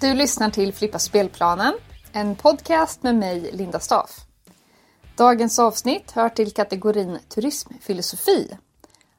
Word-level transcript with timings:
Du 0.00 0.14
lyssnar 0.14 0.50
till 0.50 0.72
Flippa 0.72 0.98
spelplanen, 0.98 1.74
en 2.12 2.36
podcast 2.36 3.02
med 3.02 3.14
mig, 3.14 3.50
Linda 3.52 3.80
Staff. 3.80 4.20
Dagens 5.16 5.58
avsnitt 5.58 6.10
hör 6.10 6.28
till 6.28 6.52
kategorin 6.52 7.18
turismfilosofi, 7.28 8.56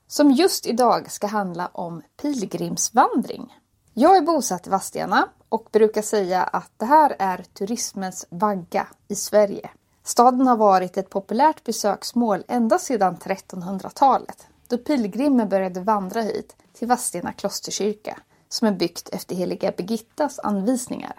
som 0.07 0.32
just 0.32 0.65
idag 0.65 1.11
ska 1.11 1.28
handla 1.28 1.68
om 1.68 2.02
pilgrimsvandring. 2.21 3.54
Jag 3.93 4.18
är 4.18 4.21
bosatt 4.21 4.68
i 4.68 4.70
Vadstena 4.70 5.29
och 5.50 5.68
brukar 5.71 6.02
säga 6.02 6.43
att 6.43 6.71
det 6.78 6.86
här 6.86 7.16
är 7.20 7.45
turismens 7.54 8.25
vagga 8.29 8.88
i 9.07 9.16
Sverige. 9.16 9.70
Staden 10.04 10.48
har 10.48 10.57
varit 10.57 10.98
ett 10.98 11.09
populärt 11.09 11.63
besöksmål 11.63 12.43
ända 12.48 12.79
sedan 12.79 13.18
1300-talet 13.18 14.48
då 14.68 14.78
pilgrimer 14.78 15.45
började 15.45 15.79
vandra 15.79 16.21
hit 16.21 16.56
till 16.73 16.87
Vadstena 16.87 17.34
klosterkyrka 17.34 18.18
som 18.54 18.68
är 18.68 18.71
byggt 18.71 19.10
efter 19.10 19.36
heliga 19.36 19.71
Birgittas 19.71 20.39
anvisningar. 20.39 21.14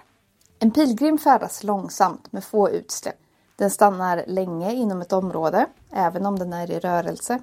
En 0.59 0.71
pilgrim 0.71 1.19
färdas 1.19 1.65
långsamt 1.65 2.33
med 2.33 2.45
få 2.45 2.71
utsläpp. 2.71 3.17
Den 3.57 3.71
stannar 3.71 4.25
länge 4.27 4.73
inom 4.73 5.01
ett 5.01 5.13
område, 5.13 5.67
även 5.91 6.27
om 6.27 6.39
den 6.39 6.53
är 6.53 6.71
i 6.71 6.79
rörelse. 6.79 7.39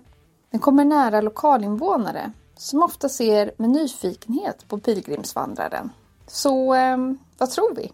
Den 0.51 0.59
kommer 0.59 0.85
nära 0.85 1.21
lokalinvånare 1.21 2.31
som 2.55 2.83
ofta 2.83 3.09
ser 3.09 3.51
med 3.57 3.69
nyfikenhet 3.69 4.67
på 4.67 4.77
pilgrimsvandraren. 4.77 5.89
Så 6.27 6.73
eh, 6.73 6.97
vad 7.37 7.49
tror 7.49 7.75
vi? 7.75 7.91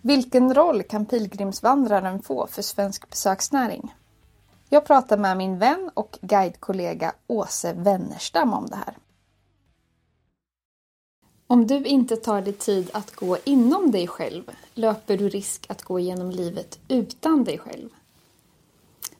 Vilken 0.00 0.54
roll 0.54 0.82
kan 0.82 1.06
pilgrimsvandraren 1.06 2.22
få 2.22 2.46
för 2.46 2.62
svensk 2.62 3.10
besöksnäring? 3.10 3.94
Jag 4.68 4.84
pratar 4.84 5.16
med 5.16 5.36
min 5.36 5.58
vän 5.58 5.90
och 5.94 6.18
guidekollega 6.22 7.12
Åse 7.26 7.72
Wennerstam 7.72 8.54
om 8.54 8.66
det 8.66 8.76
här. 8.76 8.96
Om 11.52 11.66
du 11.66 11.84
inte 11.84 12.16
tar 12.16 12.42
dig 12.42 12.52
tid 12.52 12.90
att 12.92 13.16
gå 13.16 13.38
inom 13.44 13.90
dig 13.90 14.08
själv 14.08 14.50
löper 14.74 15.16
du 15.16 15.28
risk 15.28 15.66
att 15.68 15.82
gå 15.82 15.98
igenom 15.98 16.30
livet 16.30 16.78
utan 16.88 17.44
dig 17.44 17.58
själv. 17.58 17.88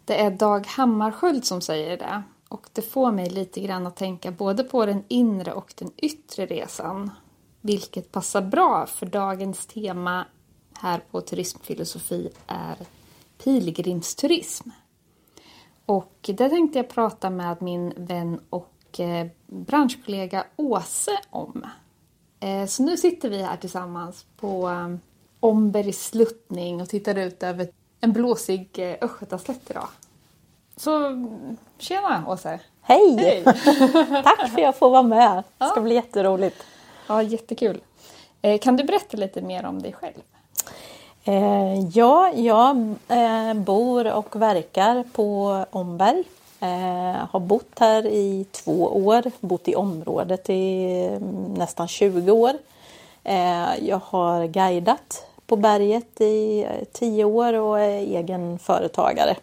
Det 0.05 0.20
är 0.20 0.30
Dag 0.30 0.66
Hammarskjöld 0.66 1.44
som 1.44 1.61
säger 1.61 1.98
det 1.98 2.22
och 2.48 2.66
det 2.72 2.83
får 2.83 3.12
mig 3.12 3.30
lite 3.30 3.61
grann 3.61 3.86
att 3.86 3.97
tänka 3.97 4.30
både 4.30 4.64
på 4.64 4.86
den 4.86 5.05
inre 5.08 5.52
och 5.52 5.74
den 5.78 5.91
yttre 5.97 6.47
resan. 6.47 7.11
Vilket 7.61 8.12
passar 8.12 8.42
bra 8.42 8.86
för 8.86 9.06
dagens 9.06 9.67
tema 9.67 10.27
här 10.72 11.02
på 11.11 11.20
Turismfilosofi 11.20 12.30
är 12.46 12.77
pilgrimsturism. 13.44 14.70
Och 15.86 16.19
det 16.22 16.48
tänkte 16.48 16.78
jag 16.78 16.89
prata 16.89 17.30
med 17.30 17.62
min 17.62 17.92
vän 17.96 18.41
och 18.50 19.00
eh, 19.00 19.27
branschkollega 19.46 20.44
Åse 20.56 21.19
om. 21.30 21.64
Eh, 22.42 22.66
så 22.66 22.82
nu 22.82 22.96
sitter 22.96 23.30
vi 23.30 23.42
här 23.42 23.56
tillsammans 23.56 24.24
på 24.36 24.68
eh, 24.68 24.94
Ombergs 25.40 26.06
sluttning 26.06 26.80
och 26.82 26.88
tittar 26.88 27.18
ut 27.18 27.42
över 27.42 27.68
en 28.00 28.12
blåsig 28.12 28.96
Östgötaslätt 29.00 29.70
idag. 29.70 29.88
Så 30.76 31.00
tjena 31.78 32.24
Åse! 32.28 32.60
Hej! 32.82 33.16
Hej. 33.16 33.44
Tack 34.24 34.38
för 34.38 34.44
att 34.44 34.58
jag 34.58 34.76
får 34.76 34.90
vara 34.90 35.02
med. 35.02 35.36
Det 35.58 35.66
ska 35.66 35.76
ja. 35.76 35.82
bli 35.82 35.94
jätteroligt. 35.94 36.56
Ja, 37.06 37.22
jättekul. 37.22 37.80
Kan 38.60 38.77
du 38.77 38.84
berätta 38.84 39.16
lite 39.16 39.42
mer 39.42 39.66
om 39.66 39.82
dig 39.82 39.92
själv? 39.92 40.22
Eh, 41.24 41.88
ja, 41.92 42.32
jag 42.34 42.94
eh, 43.08 43.54
bor 43.54 44.12
och 44.12 44.36
verkar 44.36 45.04
på 45.12 45.64
Omberg. 45.70 46.24
Eh, 46.62 47.27
har 47.30 47.41
bott 47.41 47.78
här 47.78 48.06
i 48.06 48.46
två 48.52 48.82
år, 48.86 49.22
bott 49.41 49.68
i 49.68 49.74
området 49.74 50.50
i 50.50 50.84
mm, 51.06 51.55
nästan 51.55 51.88
20 51.88 52.32
år. 52.32 52.52
Eh, 53.24 53.84
jag 53.89 54.00
har 54.05 54.46
guidat 54.46 55.27
på 55.46 55.56
berget 55.56 56.20
i 56.20 56.62
eh, 56.62 56.84
tio 56.92 57.24
år 57.24 57.52
och 57.52 57.80
är 57.80 57.98
egen 57.98 58.58
företagare. 58.58 59.36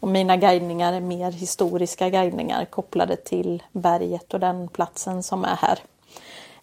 Och 0.00 0.08
mina 0.08 0.36
guidningar 0.36 0.92
är 0.92 1.00
mer 1.00 1.32
historiska 1.32 2.08
guidningar 2.08 2.64
kopplade 2.64 3.16
till 3.16 3.62
berget 3.72 4.34
och 4.34 4.40
den 4.40 4.68
platsen 4.68 5.22
som 5.22 5.44
är 5.44 5.56
här. 5.56 5.78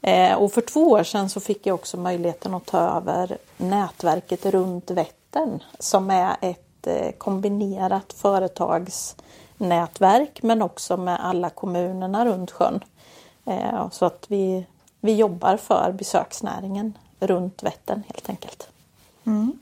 Eh, 0.01 0.37
och 0.37 0.51
för 0.51 0.61
två 0.61 0.81
år 0.81 1.03
sedan 1.03 1.29
så 1.29 1.39
fick 1.39 1.65
jag 1.65 1.75
också 1.75 1.97
möjligheten 1.97 2.53
att 2.53 2.65
ta 2.65 2.79
över 2.79 3.37
nätverket 3.57 4.45
runt 4.45 4.91
Vättern 4.91 5.63
som 5.79 6.09
är 6.09 6.35
ett 6.41 6.87
eh, 6.87 7.11
kombinerat 7.17 8.13
företags 8.13 9.15
företagsnätverk 9.57 10.43
men 10.43 10.61
också 10.61 10.97
med 10.97 11.19
alla 11.19 11.49
kommunerna 11.49 12.25
runt 12.25 12.51
sjön. 12.51 12.83
Eh, 13.45 13.89
så 13.89 14.05
att 14.05 14.25
vi, 14.29 14.65
vi 15.01 15.15
jobbar 15.15 15.57
för 15.57 15.91
besöksnäringen 15.91 16.93
runt 17.19 17.63
Vättern 17.63 18.03
helt 18.07 18.29
enkelt. 18.29 18.69
Mm. 19.25 19.59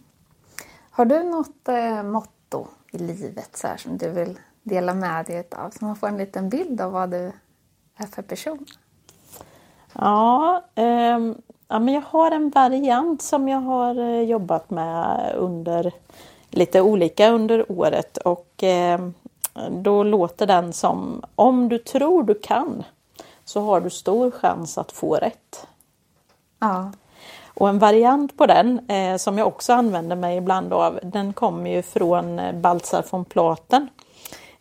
Har 0.91 1.05
du 1.05 1.23
något 1.23 1.67
eh, 1.67 2.03
motto 2.03 2.67
i 2.91 2.97
livet 2.97 3.57
så 3.57 3.67
här, 3.67 3.77
som 3.77 3.97
du 3.97 4.09
vill 4.09 4.39
dela 4.63 4.93
med 4.93 5.25
dig 5.25 5.47
av 5.51 5.69
så 5.69 5.85
man 5.85 5.95
får 5.95 6.07
en 6.07 6.17
liten 6.17 6.49
bild 6.49 6.81
av 6.81 6.91
vad 6.91 7.09
du 7.09 7.31
är 7.97 8.07
för 8.07 8.21
person? 8.21 8.65
Ja, 9.93 10.63
eh, 10.75 11.19
ja, 11.67 11.79
men 11.79 11.93
jag 11.93 12.01
har 12.01 12.31
en 12.31 12.49
variant 12.49 13.21
som 13.21 13.47
jag 13.47 13.61
har 13.61 13.99
eh, 13.99 14.21
jobbat 14.21 14.69
med 14.69 15.33
under 15.35 15.91
lite 16.49 16.81
olika 16.81 17.29
under 17.29 17.71
året 17.71 18.17
och 18.17 18.63
eh, 18.63 18.99
då 19.69 20.03
låter 20.03 20.47
den 20.47 20.73
som 20.73 21.23
om 21.35 21.69
du 21.69 21.77
tror 21.77 22.23
du 22.23 22.33
kan 22.33 22.83
så 23.45 23.61
har 23.61 23.81
du 23.81 23.89
stor 23.89 24.31
chans 24.31 24.77
att 24.77 24.91
få 24.91 25.15
rätt. 25.15 25.67
Ja. 26.59 26.91
Och 27.53 27.69
en 27.69 27.79
variant 27.79 28.37
på 28.37 28.45
den 28.45 28.89
eh, 28.89 29.17
som 29.17 29.37
jag 29.37 29.47
också 29.47 29.73
använder 29.73 30.15
mig 30.15 30.37
ibland 30.37 30.73
av 30.73 30.99
den 31.03 31.33
kommer 31.33 31.69
ju 31.69 31.81
från 31.81 32.39
eh, 32.39 32.55
Baltzar 32.55 33.05
von 33.11 33.25
Platen. 33.25 33.89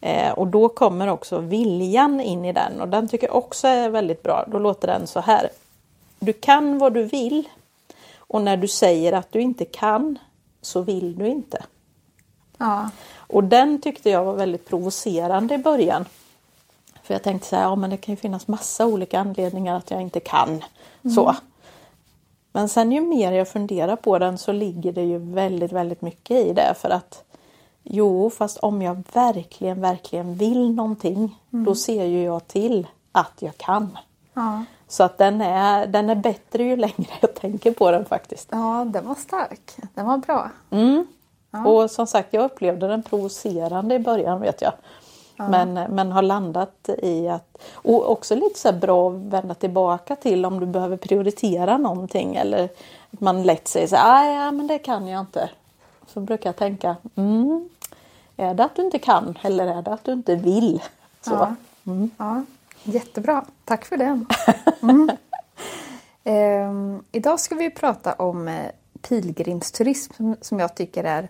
Eh, 0.01 0.33
och 0.33 0.47
då 0.47 0.69
kommer 0.69 1.09
också 1.09 1.39
viljan 1.39 2.21
in 2.21 2.45
i 2.45 2.53
den 2.53 2.81
och 2.81 2.89
den 2.89 3.09
tycker 3.09 3.27
jag 3.27 3.37
också 3.37 3.69
är 3.69 3.89
väldigt 3.89 4.23
bra. 4.23 4.45
Då 4.53 4.59
låter 4.59 4.89
den 4.89 5.07
så 5.07 5.21
här. 5.21 5.49
Du 6.19 6.33
kan 6.33 6.79
vad 6.79 6.95
du 6.95 7.03
vill 7.03 7.49
och 8.19 8.43
när 8.43 8.57
du 8.57 8.69
säger 8.69 9.13
att 9.13 9.33
du 9.33 9.41
inte 9.41 9.65
kan 9.65 10.19
så 10.63 10.81
vill 10.81 11.19
du 11.19 11.27
inte. 11.27 11.65
Ja. 12.59 12.91
Och 13.17 13.45
den 13.45 13.81
tyckte 13.81 14.11
jag 14.11 14.25
var 14.25 14.35
väldigt 14.35 14.69
provocerande 14.69 15.55
i 15.55 15.59
början. 15.59 16.05
För 17.03 17.15
jag 17.15 17.23
tänkte 17.23 17.49
så 17.49 17.57
här, 17.57 17.63
ja 17.63 17.77
men 17.77 17.91
det 17.91 17.97
kan 17.97 18.13
ju 18.13 18.17
finnas 18.17 18.49
massa 18.49 18.87
olika 18.87 19.21
anledningar 19.21 19.77
att 19.77 19.91
jag 19.91 20.03
inte 20.03 20.21
kan. 20.21 20.49
Mm. 20.49 21.15
Så. 21.15 21.37
Men 22.53 22.69
sen 22.69 22.93
ju 22.93 23.01
mer 23.01 23.33
jag 23.33 23.49
funderar 23.49 23.97
på 23.97 24.19
den 24.19 24.39
så 24.39 24.53
ligger 24.53 24.93
det 24.93 25.03
ju 25.03 25.19
väldigt, 25.19 25.73
väldigt 25.73 26.03
mycket 26.03 26.47
i 26.47 26.53
det 26.53 26.75
för 26.79 26.91
att 26.91 27.25
Jo, 27.87 28.31
fast 28.31 28.59
om 28.59 28.83
jag 28.83 29.03
verkligen, 29.13 29.81
verkligen 29.81 30.35
vill 30.35 30.75
någonting, 30.75 31.41
mm. 31.53 31.65
då 31.65 31.75
ser 31.75 32.05
ju 32.05 32.23
jag 32.23 32.49
till 32.49 32.87
att 33.13 33.33
jag 33.39 33.57
kan. 33.57 33.99
Ja. 34.35 34.65
Så 34.89 35.05
att 35.05 35.19
den 35.19 35.41
är, 35.41 35.87
den 35.87 36.11
är 36.11 36.15
bättre 36.15 36.65
ju 36.65 36.77
längre 36.77 37.07
jag 37.21 37.35
tänker 37.35 37.73
på 37.73 37.91
den 37.91 38.05
faktiskt. 38.05 38.49
Ja, 38.51 38.85
den 38.89 39.07
var 39.09 39.15
stark. 39.15 39.77
Den 39.95 40.07
var 40.07 40.19
bra. 40.19 40.51
Mm. 40.71 41.07
Ja. 41.55 41.67
Och 41.67 41.91
som 41.91 42.07
sagt, 42.07 42.29
jag 42.31 42.45
upplevde 42.45 42.89
den 42.89 43.03
provocerande 43.03 43.95
i 43.95 43.99
början 43.99 44.41
vet 44.41 44.63
jag. 44.63 44.73
Ja. 45.37 45.49
Men, 45.49 45.75
men 45.75 46.13
har 46.13 46.23
landat 46.23 46.89
i 46.99 47.29
att... 47.29 47.59
Och 47.73 48.11
också 48.11 48.35
lite 48.35 48.59
så 48.59 48.73
bra 48.73 49.11
att 49.11 49.17
vända 49.17 49.55
tillbaka 49.55 50.17
till 50.17 50.47
om 50.47 50.61
du 50.61 50.67
behöver 50.67 50.97
prioritera 50.97 51.79
någonting 51.79 52.37
eller 52.37 52.65
att 53.11 53.21
man 53.21 53.43
lätt 53.43 53.69
säger 53.69 53.87
så 53.87 53.97
här, 53.97 54.45
ja 54.45 54.51
men 54.51 54.67
det 54.67 54.79
kan 54.79 55.09
jag 55.09 55.21
inte. 55.21 55.51
Så 56.07 56.21
brukar 56.21 56.49
jag 56.49 56.57
tänka, 56.57 56.97
mm, 57.15 57.69
är 58.37 58.55
det 58.55 58.65
att 58.65 58.77
du 58.77 58.83
inte 58.83 58.99
kan 58.99 59.39
eller 59.43 59.67
är 59.67 59.83
det 59.83 59.93
att 59.93 60.05
du 60.05 60.13
inte 60.13 60.35
vill? 60.37 60.83
Så. 61.21 61.31
Ja. 61.31 61.55
Mm. 61.87 62.11
ja. 62.17 62.43
Jättebra, 62.83 63.45
tack 63.65 63.85
för 63.85 63.97
den. 63.97 64.27
Mm. 64.83 65.11
eh, 66.25 67.01
idag 67.13 67.41
ska 67.41 67.55
vi 67.55 67.71
prata 67.71 68.13
om 68.13 68.49
eh, 68.49 68.71
pilgrimsturism 69.09 70.33
som 70.41 70.61
jag 70.61 70.75
tycker 70.75 71.05
är 71.05 71.29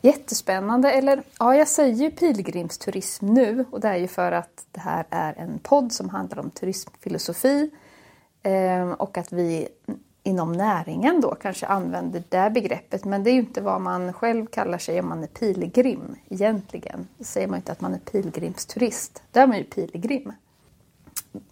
jättespännande. 0.00 0.90
Eller 0.90 1.22
ja, 1.38 1.56
jag 1.56 1.68
säger 1.68 1.94
ju 1.94 2.10
pilgrimsturism 2.10 3.26
nu 3.26 3.64
och 3.70 3.80
det 3.80 3.88
är 3.88 3.96
ju 3.96 4.08
för 4.08 4.32
att 4.32 4.66
det 4.72 4.80
här 4.80 5.04
är 5.10 5.34
en 5.38 5.58
podd 5.58 5.92
som 5.92 6.08
handlar 6.08 6.38
om 6.38 6.50
turismfilosofi 6.50 7.70
eh, 8.42 8.90
och 8.90 9.18
att 9.18 9.32
vi 9.32 9.68
inom 10.22 10.52
näringen 10.52 11.20
då 11.20 11.34
kanske 11.34 11.66
använder 11.66 12.22
det 12.28 12.50
begreppet 12.50 13.04
men 13.04 13.24
det 13.24 13.30
är 13.30 13.32
ju 13.32 13.40
inte 13.40 13.60
vad 13.60 13.80
man 13.80 14.12
själv 14.12 14.46
kallar 14.46 14.78
sig 14.78 15.00
om 15.00 15.08
man 15.08 15.22
är 15.22 15.26
pilgrim 15.26 16.16
egentligen. 16.28 17.08
Då 17.18 17.24
säger 17.24 17.48
man 17.48 17.56
inte 17.56 17.72
att 17.72 17.80
man 17.80 17.94
är 17.94 17.98
pilgrimsturist, 17.98 19.22
då 19.32 19.40
är 19.40 19.46
man 19.46 19.58
ju 19.58 19.64
pilgrim. 19.64 20.32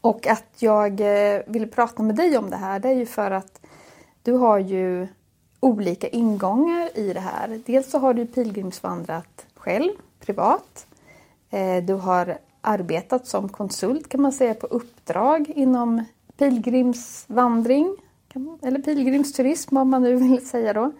Och 0.00 0.26
att 0.26 0.44
jag 0.58 1.00
eh, 1.00 1.40
vill 1.46 1.70
prata 1.70 2.02
med 2.02 2.16
dig 2.16 2.38
om 2.38 2.50
det 2.50 2.56
här 2.56 2.80
det 2.80 2.88
är 2.88 2.94
ju 2.94 3.06
för 3.06 3.30
att 3.30 3.60
du 4.22 4.32
har 4.32 4.58
ju 4.58 5.08
olika 5.64 6.08
ingångar 6.08 6.98
i 6.98 7.12
det 7.12 7.20
här. 7.20 7.60
Dels 7.66 7.90
så 7.90 7.98
har 7.98 8.14
du 8.14 8.26
pilgrimsvandrat 8.26 9.46
själv, 9.54 9.92
privat. 10.20 10.86
Eh, 11.50 11.84
du 11.84 11.94
har 11.94 12.38
arbetat 12.60 13.26
som 13.26 13.48
konsult 13.48 14.08
kan 14.08 14.22
man 14.22 14.32
säga 14.32 14.54
på 14.54 14.66
uppdrag 14.66 15.48
inom 15.48 16.04
pilgrimsvandring 16.36 17.96
eller 18.62 18.78
pilgrimsturism 18.78 19.76
om 19.76 19.90
man 19.90 20.02
nu 20.02 20.14
vill 20.14 20.48
säga 20.48 20.72
då. 20.72 20.92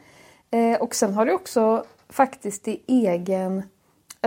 Eh, 0.50 0.80
och 0.80 0.94
sen 0.94 1.14
har 1.14 1.26
du 1.26 1.32
också 1.32 1.84
faktiskt 2.08 2.68
i 2.68 2.80
egen, 2.86 3.62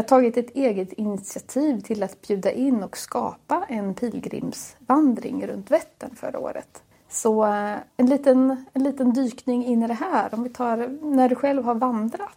tagit 0.08 0.38
ett 0.38 0.56
eget 0.56 0.94
initiativ 0.94 1.82
till 1.82 2.04
att 2.04 2.22
bjuda 2.22 2.52
in 2.52 2.84
och 2.84 2.98
skapa 2.98 3.66
en 3.70 3.94
pilgrimsvandring 3.94 5.48
runt 5.48 5.72
Vättern 5.72 6.16
förra 6.16 6.40
året. 6.40 6.84
Så 7.10 7.46
eh, 7.46 7.76
en 7.98 8.06
liten, 8.06 8.66
en 8.74 8.84
liten 8.84 9.14
dykning 9.14 9.66
in 9.66 9.84
i 9.84 9.88
det 9.88 9.94
här, 9.94 10.34
om 10.34 10.44
vi 10.44 10.50
tar 10.50 10.78
när 11.02 11.30
du 11.30 11.36
själv 11.36 11.64
har 11.64 11.76
vandrat. 11.76 12.30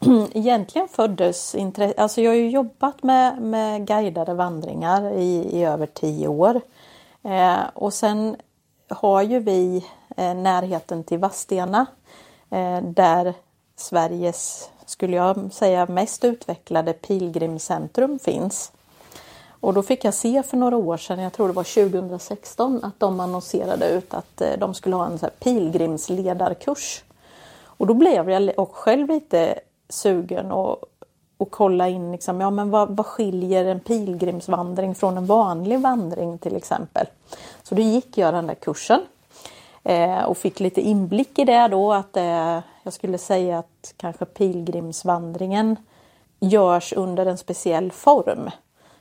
Egentligen 0.32 0.88
föddes 0.88 1.54
intresset... 1.54 1.98
alltså 1.98 2.20
jag 2.20 2.30
har 2.30 2.36
ju 2.36 2.50
jobbat 2.50 3.02
med, 3.02 3.42
med 3.42 3.86
guidade 3.86 4.34
vandringar 4.34 5.12
i, 5.12 5.58
i 5.58 5.64
över 5.64 5.86
tio 5.86 6.28
år. 6.28 6.60
Eh, 7.22 7.60
och 7.74 7.94
sen 7.94 8.36
har 8.88 9.22
ju 9.22 9.38
vi 9.38 9.86
eh, 10.16 10.34
närheten 10.34 11.04
till 11.04 11.18
Vadstena 11.18 11.86
eh, 12.50 12.82
där 12.82 13.34
Sveriges, 13.76 14.70
skulle 14.86 15.16
jag 15.16 15.52
säga, 15.52 15.86
mest 15.86 16.24
utvecklade 16.24 16.92
pilgrimscentrum 16.92 18.18
finns. 18.18 18.72
Och 19.60 19.74
då 19.74 19.82
fick 19.82 20.04
jag 20.04 20.14
se 20.14 20.42
för 20.42 20.56
några 20.56 20.76
år 20.76 20.96
sedan, 20.96 21.18
jag 21.18 21.32
tror 21.32 21.48
det 21.48 21.54
var 21.54 21.90
2016, 21.90 22.84
att 22.84 23.00
de 23.00 23.20
annonserade 23.20 23.88
ut 23.88 24.14
att 24.14 24.40
eh, 24.40 24.52
de 24.58 24.74
skulle 24.74 24.96
ha 24.96 25.06
en 25.06 25.18
så 25.18 25.26
här 25.26 25.32
pilgrimsledarkurs. 25.38 27.04
Och 27.64 27.86
då 27.86 27.94
blev 27.94 28.30
jag 28.30 28.58
och 28.58 28.76
själv 28.76 29.08
lite 29.08 29.60
sugen 29.88 30.52
och, 30.52 30.84
och 31.36 31.50
kolla 31.50 31.88
in 31.88 32.12
liksom, 32.12 32.40
ja, 32.40 32.50
men 32.50 32.70
vad, 32.70 32.96
vad 32.96 33.06
skiljer 33.06 33.64
en 33.64 33.80
pilgrimsvandring 33.80 34.94
från 34.94 35.16
en 35.16 35.26
vanlig 35.26 35.80
vandring 35.80 36.38
till 36.38 36.56
exempel. 36.56 37.06
Så 37.62 37.74
då 37.74 37.82
gick 37.82 38.18
jag 38.18 38.34
den 38.34 38.46
där 38.46 38.54
kursen 38.54 39.00
eh, 39.84 40.22
och 40.24 40.36
fick 40.36 40.60
lite 40.60 40.80
inblick 40.80 41.38
i 41.38 41.44
det 41.44 41.68
då 41.68 41.92
att 41.92 42.16
eh, 42.16 42.58
jag 42.82 42.92
skulle 42.92 43.18
säga 43.18 43.58
att 43.58 43.94
kanske 43.96 44.24
pilgrimsvandringen 44.24 45.76
görs 46.40 46.92
under 46.92 47.26
en 47.26 47.38
speciell 47.38 47.92
form. 47.92 48.50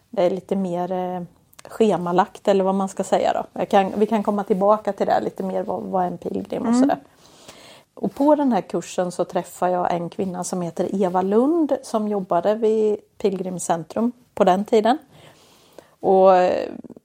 Det 0.09 0.23
är 0.23 0.29
lite 0.29 0.55
mer 0.55 0.91
eh, 0.91 1.21
schemalagt 1.67 2.47
eller 2.47 2.63
vad 2.63 2.75
man 2.75 2.89
ska 2.89 3.03
säga 3.03 3.45
då. 3.53 3.65
Kan, 3.65 3.91
vi 3.95 4.05
kan 4.05 4.23
komma 4.23 4.43
tillbaka 4.43 4.93
till 4.93 5.05
det 5.05 5.21
lite 5.21 5.43
mer 5.43 5.63
vad, 5.63 5.83
vad 5.83 6.05
en 6.05 6.17
pilgrim 6.17 6.61
och 6.61 6.67
mm. 6.67 6.79
sådär. 6.79 6.99
Och 7.93 8.15
på 8.15 8.35
den 8.35 8.51
här 8.51 8.61
kursen 8.61 9.11
så 9.11 9.25
träffade 9.25 9.71
jag 9.71 9.93
en 9.93 10.09
kvinna 10.09 10.43
som 10.43 10.61
heter 10.61 11.03
Eva 11.03 11.21
Lund 11.21 11.77
som 11.83 12.07
jobbade 12.07 12.55
vid 12.55 12.97
Pilgrimscentrum 13.17 14.11
på 14.33 14.43
den 14.43 14.65
tiden. 14.65 14.97
Och 15.99 16.31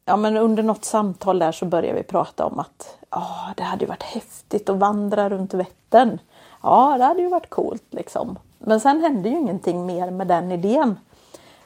ja, 0.05 0.17
men 0.17 0.37
under 0.37 0.63
något 0.63 0.85
samtal 0.85 1.39
där 1.39 1.53
så 1.53 1.65
började 1.65 1.99
vi 1.99 2.03
prata 2.03 2.45
om 2.45 2.59
att 2.59 2.99
oh, 3.11 3.51
det 3.57 3.63
hade 3.63 3.87
varit 3.87 4.03
häftigt 4.03 4.69
att 4.69 4.77
vandra 4.77 5.29
runt 5.29 5.55
Vättern. 5.55 6.19
Ja, 6.63 6.95
det 6.99 7.05
hade 7.05 7.23
ju 7.23 7.29
varit 7.29 7.51
coolt 7.51 7.87
liksom. 7.91 8.39
Men 8.59 8.81
sen 8.81 9.01
hände 9.01 9.29
ju 9.29 9.39
ingenting 9.39 9.87
mer 9.87 10.11
med 10.11 10.27
den 10.27 10.53
idén 10.53 10.97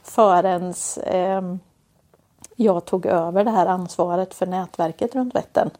förrän 0.08 0.75
eh, 1.06 1.43
jag 2.56 2.84
tog 2.84 3.06
över 3.06 3.44
det 3.44 3.50
här 3.50 3.66
ansvaret 3.66 4.34
för 4.34 4.46
nätverket 4.46 5.14
runt 5.14 5.34
Vättern. 5.34 5.70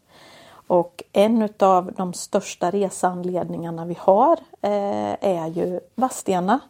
Och 0.67 1.03
en 1.13 1.49
av 1.59 1.93
de 1.97 2.13
största 2.13 2.71
resanledningarna 2.71 3.85
vi 3.85 3.97
har 4.01 4.39
eh, 4.63 5.17
är 5.21 5.47
ju 5.47 5.81
Vadstena. 5.95 6.61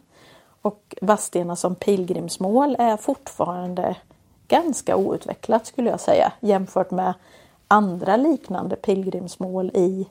Och 0.61 0.95
Vadstena 1.01 1.55
som 1.55 1.75
pilgrimsmål 1.75 2.75
är 2.79 2.97
fortfarande 2.97 3.95
ganska 4.47 4.95
outvecklat 4.95 5.65
skulle 5.65 5.89
jag 5.89 5.99
säga 5.99 6.33
jämfört 6.39 6.91
med 6.91 7.13
andra 7.67 8.17
liknande 8.17 8.75
pilgrimsmål 8.75 9.71
i 9.73 10.07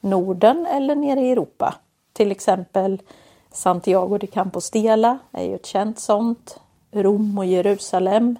Norden 0.00 0.66
eller 0.66 0.94
nere 0.94 1.20
i 1.20 1.32
Europa. 1.32 1.74
Till 2.12 2.30
exempel 2.30 3.02
Santiago 3.52 4.18
de 4.18 4.26
Compostela 4.26 5.18
är 5.32 5.44
ju 5.44 5.54
ett 5.54 5.66
känt 5.66 5.98
sånt. 5.98 6.60
Rom 6.92 7.38
och 7.38 7.46
Jerusalem. 7.46 8.36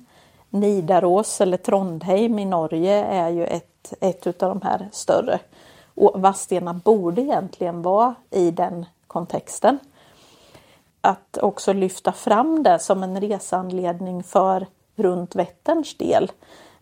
Nidaros 0.51 1.41
eller 1.41 1.57
Trondheim 1.57 2.39
i 2.39 2.45
Norge 2.45 3.05
är 3.05 3.29
ju 3.29 3.45
ett, 3.45 3.95
ett 4.01 4.27
av 4.27 4.49
de 4.49 4.61
här 4.63 4.89
större. 4.93 5.39
Och 5.95 6.21
Vadstena 6.21 6.75
borde 6.75 7.23
egentligen 7.23 7.83
vara 7.83 8.15
i 8.31 8.51
den 8.51 8.87
kontexten. 9.07 9.79
Att 11.01 11.39
också 11.39 11.73
lyfta 11.73 12.13
fram 12.13 12.63
det 12.63 12.79
som 12.79 13.03
en 13.03 13.21
resanledning 13.21 14.23
för 14.23 14.67
runt 14.97 15.35
Vätterns 15.35 15.97
del 15.97 16.33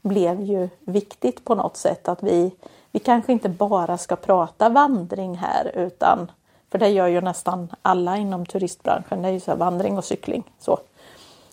blev 0.03 0.41
ju 0.43 0.69
viktigt 0.81 1.45
på 1.45 1.55
något 1.55 1.77
sätt 1.77 2.09
att 2.09 2.23
vi, 2.23 2.51
vi 2.91 2.99
kanske 2.99 3.33
inte 3.33 3.49
bara 3.49 3.99
ska 3.99 4.17
prata 4.17 4.69
vandring 4.69 5.35
här 5.35 5.71
utan 5.75 6.31
för 6.71 6.79
det 6.79 6.89
gör 6.89 7.07
ju 7.07 7.21
nästan 7.21 7.69
alla 7.83 8.17
inom 8.17 8.47
turistbranschen, 8.47 9.23
det 9.23 9.29
är 9.29 9.33
ju 9.33 9.41
så 9.41 9.55
vandring 9.55 9.99
och 9.99 10.05
cykling. 10.05 10.43
Så. 10.59 10.79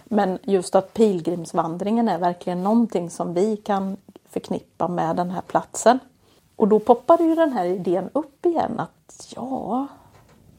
Men 0.10 0.40
just 0.44 0.76
att 0.76 0.94
pilgrimsvandringen 0.94 2.10
är 2.10 2.18
verkligen 2.18 2.64
någonting 2.64 3.10
som 3.10 3.34
vi 3.34 3.58
kan 3.58 3.98
förknippa 4.30 4.88
med 4.88 5.16
den 5.16 5.32
här 5.32 5.42
platsen. 5.42 6.00
Och 6.56 6.68
då 6.68 6.80
poppade 6.80 7.24
ju 7.24 7.36
den 7.36 7.54
här 7.54 7.66
idén 7.66 8.10
upp 8.14 8.46
igen 8.46 8.80
att 8.80 9.34
ja, 9.36 9.88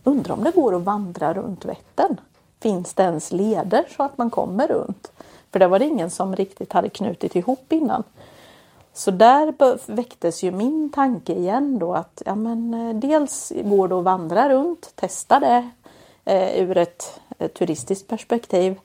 undrar 0.04 0.34
om 0.34 0.44
det 0.44 0.54
går 0.54 0.76
att 0.76 0.82
vandra 0.82 1.34
runt 1.34 1.64
Vättern? 1.64 2.20
Finns 2.60 2.94
det 2.94 3.02
ens 3.02 3.32
leder 3.32 3.86
så 3.96 4.02
att 4.02 4.18
man 4.18 4.30
kommer 4.30 4.68
runt? 4.68 5.12
För 5.52 5.58
det 5.58 5.66
var 5.66 5.78
det 5.78 5.84
ingen 5.84 6.10
som 6.10 6.36
riktigt 6.36 6.72
hade 6.72 6.88
knutit 6.88 7.36
ihop 7.36 7.72
innan. 7.72 8.02
Så 8.92 9.10
där 9.10 9.54
väcktes 9.92 10.42
ju 10.42 10.50
min 10.50 10.90
tanke 10.90 11.32
igen 11.32 11.78
då 11.78 11.94
att 11.94 12.22
ja, 12.26 12.34
men, 12.34 12.74
eh, 12.74 12.94
dels 12.94 13.52
går 13.64 13.88
det 13.88 13.98
att 13.98 14.04
vandra 14.04 14.48
runt, 14.48 14.92
testa 14.94 15.40
det 15.40 15.70
eh, 16.24 16.62
ur 16.62 16.76
ett, 16.76 17.20
ett 17.38 17.54
turistiskt 17.54 18.08
perspektiv 18.08 18.76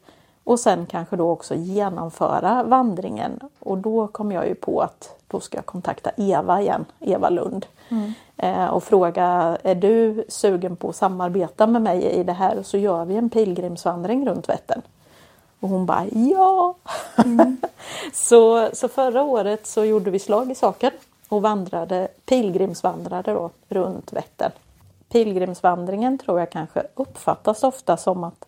och 0.44 0.60
sen 0.60 0.86
kanske 0.86 1.16
då 1.16 1.30
också 1.30 1.56
genomföra 1.56 2.63
vandringen. 2.63 3.40
Och 3.60 3.78
då 3.78 4.07
kom 4.07 4.31
jag 4.31 4.48
ju 4.48 4.56
på 4.56 4.81
att 4.81 5.16
då 5.28 5.40
ska 5.40 5.57
jag 5.57 5.66
kontakta 5.66 6.12
Eva 6.18 6.62
igen, 6.62 6.86
Eva 7.00 7.30
Lund. 7.30 7.66
Mm. 7.90 8.13
Eh, 8.38 8.66
och 8.66 8.84
fråga, 8.84 9.57
är 9.63 9.75
du 9.75 10.25
sugen 10.30 10.75
på 10.75 10.90
att 10.90 10.95
samarbeta 10.95 11.68
med 11.68 11.81
mig 11.81 12.04
i 12.04 12.24
det 12.24 12.34
här? 12.34 12.60
Och 12.60 12.66
så 12.66 12.78
gör 12.78 13.06
vi 13.06 13.16
en 13.16 13.30
pilgrimsvandring 13.30 14.28
runt 14.28 14.50
Vättern. 14.50 14.81
Och 15.60 15.69
hon 15.69 15.86
bara 15.86 16.06
ja! 16.12 16.75
Mm. 17.18 17.57
så, 18.13 18.70
så 18.74 18.88
förra 18.88 19.24
året 19.24 19.67
så 19.67 19.86
gjorde 19.86 20.12
vi 20.12 20.20
slag 20.20 20.51
i 20.51 20.56
saken 20.56 20.91
och 21.29 21.41
vandrade, 21.41 22.08
pilgrimsvandrade 22.25 23.34
då, 23.34 23.50
runt 23.70 24.13
Vättern. 24.13 24.51
Pilgrimsvandringen 25.10 26.17
tror 26.17 26.39
jag 26.39 26.50
kanske 26.50 26.84
uppfattas 26.96 27.63
ofta 27.63 27.98
som 27.98 28.24
att 28.24 28.46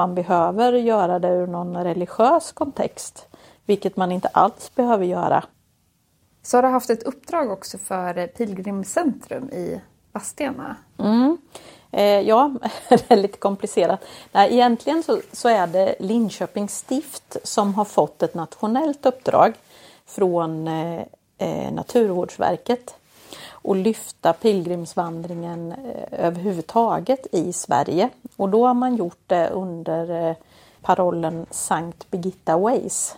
man 0.00 0.14
behöver 0.14 0.72
göra 0.72 1.18
det 1.18 1.28
ur 1.28 1.46
någon 1.46 1.84
religiös 1.84 2.52
kontext, 2.52 3.26
vilket 3.66 3.96
man 3.96 4.12
inte 4.12 4.28
alls 4.28 4.74
behöver 4.74 5.04
göra. 5.04 5.44
Så 6.42 6.56
har 6.56 6.62
du 6.62 6.68
haft 6.68 6.90
ett 6.90 7.02
uppdrag 7.02 7.50
också 7.50 7.78
för 7.78 8.26
Pilgrimscentrum 8.26 9.50
i 9.50 9.80
Vadstena? 10.12 10.76
Mm. 10.98 11.38
Eh, 11.90 12.20
ja, 12.20 12.52
det 12.88 13.10
är 13.10 13.16
lite 13.16 13.38
komplicerat. 13.38 14.04
Nej, 14.32 14.52
egentligen 14.52 15.02
så, 15.02 15.20
så 15.32 15.48
är 15.48 15.66
det 15.66 15.94
Linköpings 15.98 16.78
stift 16.78 17.36
som 17.44 17.74
har 17.74 17.84
fått 17.84 18.22
ett 18.22 18.34
nationellt 18.34 19.06
uppdrag 19.06 19.52
från 20.06 20.68
eh, 20.68 21.00
eh 21.38 21.72
Naturvårdsverket 21.72 22.94
och 23.62 23.76
lyfta 23.76 24.32
pilgrimsvandringen 24.32 25.72
eh, 25.72 26.26
överhuvudtaget 26.26 27.26
i 27.32 27.52
Sverige. 27.52 28.08
Och 28.36 28.48
då 28.48 28.66
har 28.66 28.74
man 28.74 28.96
gjort 28.96 29.22
det 29.26 29.48
under 29.48 30.28
eh, 30.28 30.36
parollen 30.82 31.46
Sankt 31.50 32.10
Birgitta 32.10 32.58
Ways. 32.58 33.16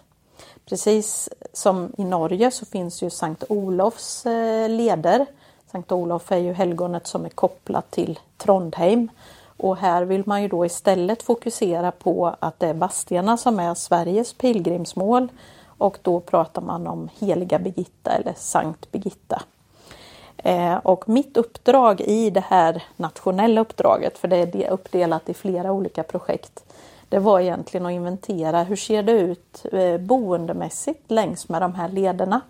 Precis 0.66 1.28
som 1.52 1.92
i 1.99 2.04
Norge 2.04 2.50
så 2.50 2.66
finns 2.66 3.02
ju 3.02 3.11
Sankt 3.11 3.44
Olofs 3.49 4.26
eh, 4.26 4.68
leder 4.68 5.26
Sankt 5.72 5.92
Olof 5.92 6.32
är 6.32 6.37
ju 6.37 6.52
helgonet 6.52 7.06
som 7.06 7.25
är 7.25 7.28
kopplat 7.28 7.90
till 7.90 8.18
Trondheim. 8.37 9.11
Och 9.56 9.76
här 9.76 10.02
vill 10.04 10.22
man 10.26 10.42
ju 10.42 10.49
då 10.49 10.66
istället 10.66 11.22
fokusera 11.22 11.90
på 11.90 12.37
att 12.38 12.61
det 12.61 12.66
är 12.66 12.75
Vadstena 12.75 13.37
som 13.37 13.61
är 13.61 13.75
Sveriges 13.75 14.32
pilgrimsmål 14.32 15.28
och 15.66 15.99
då 16.02 16.20
pratar 16.20 16.62
man 16.62 16.87
om 16.87 17.08
Heliga 17.18 17.58
Birgitta 17.58 18.11
eller 18.11 18.34
Sankt 18.37 18.92
Birgitta. 18.92 19.42
Eh, 20.42 20.76
och 20.76 21.08
mitt 21.08 21.37
uppdrag 21.37 22.00
i 22.00 22.30
det 22.30 22.44
här 22.49 22.82
nationella 22.96 23.61
uppdraget, 23.61 24.18
för 24.18 24.28
det 24.28 24.37
är 24.37 24.70
uppdelat 24.70 25.28
i 25.28 25.34
flera 25.34 25.72
olika 25.72 26.02
projekt, 26.02 26.64
det 27.08 27.18
var 27.18 27.40
egentligen 27.40 27.87
att 27.87 27.92
inventera 27.92 28.62
hur 28.62 28.76
ser 28.76 29.02
det 29.02 29.12
ut 29.12 29.66
eh, 29.72 29.99
boendemässigt 29.99 31.11
längs 31.11 31.49
med 31.49 31.62
de 31.62 31.75
här 31.75 31.88
lederna. 31.88 32.40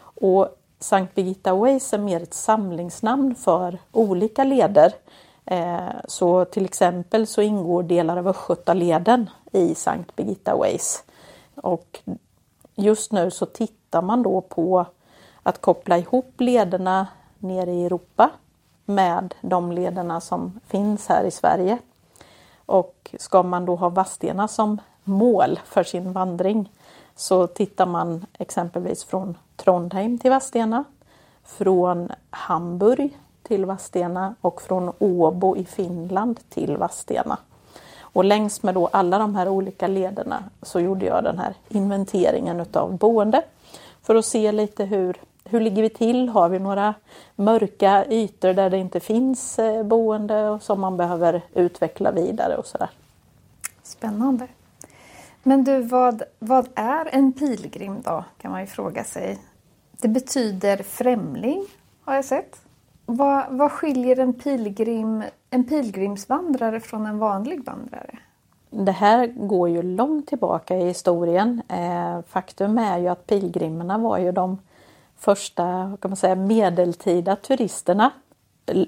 Och 0.00 0.48
Sankt 0.80 1.14
Birgitta 1.14 1.54
Ways 1.54 1.92
är 1.92 1.98
mer 1.98 2.22
ett 2.22 2.34
samlingsnamn 2.34 3.34
för 3.34 3.78
olika 3.92 4.44
leder. 4.44 4.92
Eh, 5.44 5.88
så 6.08 6.44
till 6.44 6.64
exempel 6.64 7.26
så 7.26 7.42
ingår 7.42 7.82
delar 7.82 8.16
av 8.16 8.28
Östgötaleden 8.28 9.30
i 9.52 9.74
Sankt 9.74 10.16
Birgitta 10.16 10.56
Ways. 10.56 11.04
Och 11.54 12.00
just 12.74 13.12
nu 13.12 13.30
så 13.30 13.46
tittar 13.46 14.02
man 14.02 14.22
då 14.22 14.40
på 14.40 14.86
att 15.42 15.60
koppla 15.60 15.98
ihop 15.98 16.32
lederna 16.38 17.06
nere 17.38 17.72
i 17.72 17.84
Europa 17.84 18.30
med 18.84 19.34
de 19.40 19.72
lederna 19.72 20.20
som 20.20 20.60
finns 20.66 21.08
här 21.08 21.24
i 21.24 21.30
Sverige. 21.30 21.78
Och 22.66 23.14
ska 23.18 23.42
man 23.42 23.66
då 23.66 23.76
ha 23.76 23.88
Vadstena 23.88 24.48
som 24.48 24.80
mål 25.04 25.60
för 25.64 25.82
sin 25.82 26.12
vandring 26.12 26.72
så 27.16 27.46
tittar 27.46 27.86
man 27.86 28.26
exempelvis 28.38 29.04
från 29.04 29.36
Trondheim 29.56 30.18
till 30.18 30.30
Vadstena, 30.30 30.84
från 31.44 32.12
Hamburg 32.30 33.18
till 33.42 33.66
Vadstena 33.66 34.34
och 34.40 34.62
från 34.62 34.92
Åbo 34.98 35.56
i 35.56 35.64
Finland 35.64 36.40
till 36.48 36.76
Vadstena. 36.76 37.38
Och 38.00 38.24
längs 38.24 38.62
med 38.62 38.74
då 38.74 38.86
alla 38.86 39.18
de 39.18 39.34
här 39.34 39.48
olika 39.48 39.86
lederna 39.86 40.44
så 40.62 40.80
gjorde 40.80 41.06
jag 41.06 41.24
den 41.24 41.38
här 41.38 41.54
inventeringen 41.68 42.60
utav 42.60 42.96
boende 42.96 43.42
för 44.02 44.14
att 44.14 44.24
se 44.24 44.52
lite 44.52 44.84
hur, 44.84 45.16
hur 45.50 45.60
ligger 45.60 45.82
vi 45.82 45.88
till? 45.88 46.28
Har 46.28 46.48
vi 46.48 46.58
några 46.58 46.94
mörka 47.36 48.04
ytor 48.10 48.52
där 48.52 48.70
det 48.70 48.78
inte 48.78 49.00
finns 49.00 49.58
eh, 49.58 49.82
boende 49.82 50.48
och 50.48 50.62
som 50.62 50.80
man 50.80 50.96
behöver 50.96 51.42
utveckla 51.54 52.12
vidare 52.12 52.56
och 52.56 52.66
sådär. 52.66 52.90
Spännande. 53.82 54.46
Men 55.42 55.64
du, 55.64 55.82
vad, 55.82 56.22
vad 56.38 56.68
är 56.74 57.08
en 57.12 57.32
pilgrim 57.32 58.00
då? 58.04 58.24
Kan 58.38 58.50
man 58.50 58.60
ju 58.60 58.66
fråga 58.66 59.04
sig. 59.04 59.38
Det 59.92 60.08
betyder 60.08 60.76
främling, 60.76 61.64
har 62.04 62.14
jag 62.14 62.24
sett. 62.24 62.60
Vad, 63.06 63.44
vad 63.50 63.72
skiljer 63.72 64.18
en, 64.18 64.32
pilgrim, 64.32 65.22
en 65.50 65.64
pilgrimsvandrare 65.64 66.80
från 66.80 67.06
en 67.06 67.18
vanlig 67.18 67.64
vandrare? 67.64 68.18
Det 68.70 68.92
här 68.92 69.26
går 69.26 69.68
ju 69.68 69.82
långt 69.82 70.26
tillbaka 70.26 70.76
i 70.76 70.84
historien. 70.84 71.62
Eh, 71.68 72.22
faktum 72.28 72.78
är 72.78 72.98
ju 72.98 73.08
att 73.08 73.26
pilgrimerna 73.26 73.98
var 73.98 74.18
ju 74.18 74.32
de 74.32 74.58
första 75.18 75.62
kan 76.00 76.10
man 76.10 76.16
säga, 76.16 76.34
medeltida 76.34 77.36
turisterna. 77.36 78.10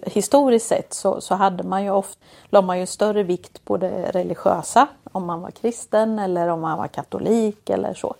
Historiskt 0.02 0.66
sett 0.66 0.94
så, 0.94 1.20
så 1.20 1.34
hade 1.34 1.62
man 1.62 1.84
ju 1.84 1.90
ofta, 1.90 2.20
la 2.49 2.62
man 2.62 2.80
ju 2.80 2.87
större 2.87 3.22
vikt 3.22 3.64
på 3.64 3.76
det 3.76 4.10
religiösa, 4.10 4.87
om 5.12 5.26
man 5.26 5.40
var 5.40 5.50
kristen 5.50 6.18
eller 6.18 6.49
om 6.49 6.60
man 6.60 6.78
var 6.78 6.88
katolik 6.88 7.70
eller 7.70 7.94
så. 7.94 8.14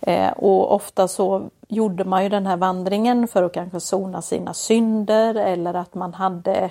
Eh, 0.00 0.32
och 0.32 0.74
ofta 0.74 1.08
så 1.08 1.42
gjorde 1.68 2.04
man 2.04 2.22
ju 2.22 2.28
den 2.28 2.46
här 2.46 2.56
vandringen 2.56 3.28
för 3.28 3.42
att 3.42 3.52
kanske 3.52 3.80
sona 3.80 4.22
sina 4.22 4.54
synder 4.54 5.34
eller 5.34 5.74
att 5.74 5.94
man 5.94 6.14
hade 6.14 6.70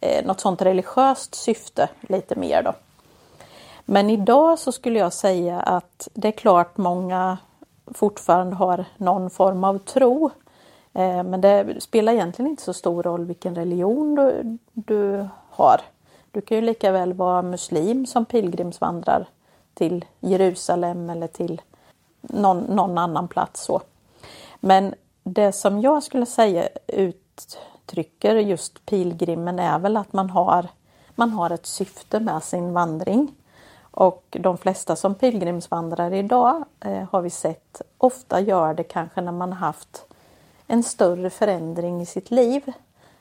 eh, 0.00 0.26
något 0.26 0.40
sånt 0.40 0.62
religiöst 0.62 1.34
syfte 1.34 1.88
lite 2.00 2.36
mer 2.36 2.62
då. 2.62 2.72
Men 3.84 4.10
idag 4.10 4.58
så 4.58 4.72
skulle 4.72 4.98
jag 4.98 5.12
säga 5.12 5.60
att 5.60 6.08
det 6.14 6.28
är 6.28 6.32
klart 6.32 6.76
många 6.76 7.38
fortfarande 7.94 8.56
har 8.56 8.84
någon 8.96 9.30
form 9.30 9.64
av 9.64 9.78
tro. 9.78 10.30
Eh, 10.92 11.22
men 11.22 11.40
det 11.40 11.82
spelar 11.82 12.12
egentligen 12.12 12.50
inte 12.50 12.62
så 12.62 12.72
stor 12.72 13.02
roll 13.02 13.24
vilken 13.24 13.54
religion 13.54 14.14
du, 14.14 14.58
du 14.72 15.28
har. 15.50 15.80
Du 16.30 16.40
kan 16.40 16.56
ju 16.56 16.60
lika 16.60 16.92
väl 16.92 17.12
vara 17.12 17.42
muslim 17.42 18.06
som 18.06 18.24
pilgrimsvandrar 18.24 19.28
till 19.74 20.04
Jerusalem 20.20 21.10
eller 21.10 21.26
till 21.26 21.60
någon, 22.20 22.58
någon 22.58 22.98
annan 22.98 23.28
plats. 23.28 23.64
Så. 23.64 23.80
Men 24.60 24.94
det 25.22 25.52
som 25.52 25.80
jag 25.80 26.02
skulle 26.02 26.26
säga 26.26 26.68
uttrycker 26.86 28.34
just 28.36 28.86
pilgrimen 28.86 29.58
är 29.58 29.78
väl 29.78 29.96
att 29.96 30.12
man 30.12 30.30
har, 30.30 30.68
man 31.14 31.30
har 31.30 31.50
ett 31.50 31.66
syfte 31.66 32.20
med 32.20 32.42
sin 32.42 32.72
vandring. 32.72 33.34
Och 33.90 34.36
de 34.40 34.58
flesta 34.58 34.96
som 34.96 35.14
pilgrimsvandrar 35.14 36.12
idag 36.12 36.64
eh, 36.80 37.08
har 37.12 37.22
vi 37.22 37.30
sett 37.30 37.82
ofta 37.98 38.40
gör 38.40 38.74
det 38.74 38.84
kanske 38.84 39.20
när 39.20 39.32
man 39.32 39.52
haft 39.52 40.04
en 40.66 40.82
större 40.82 41.30
förändring 41.30 42.00
i 42.00 42.06
sitt 42.06 42.30
liv. 42.30 42.72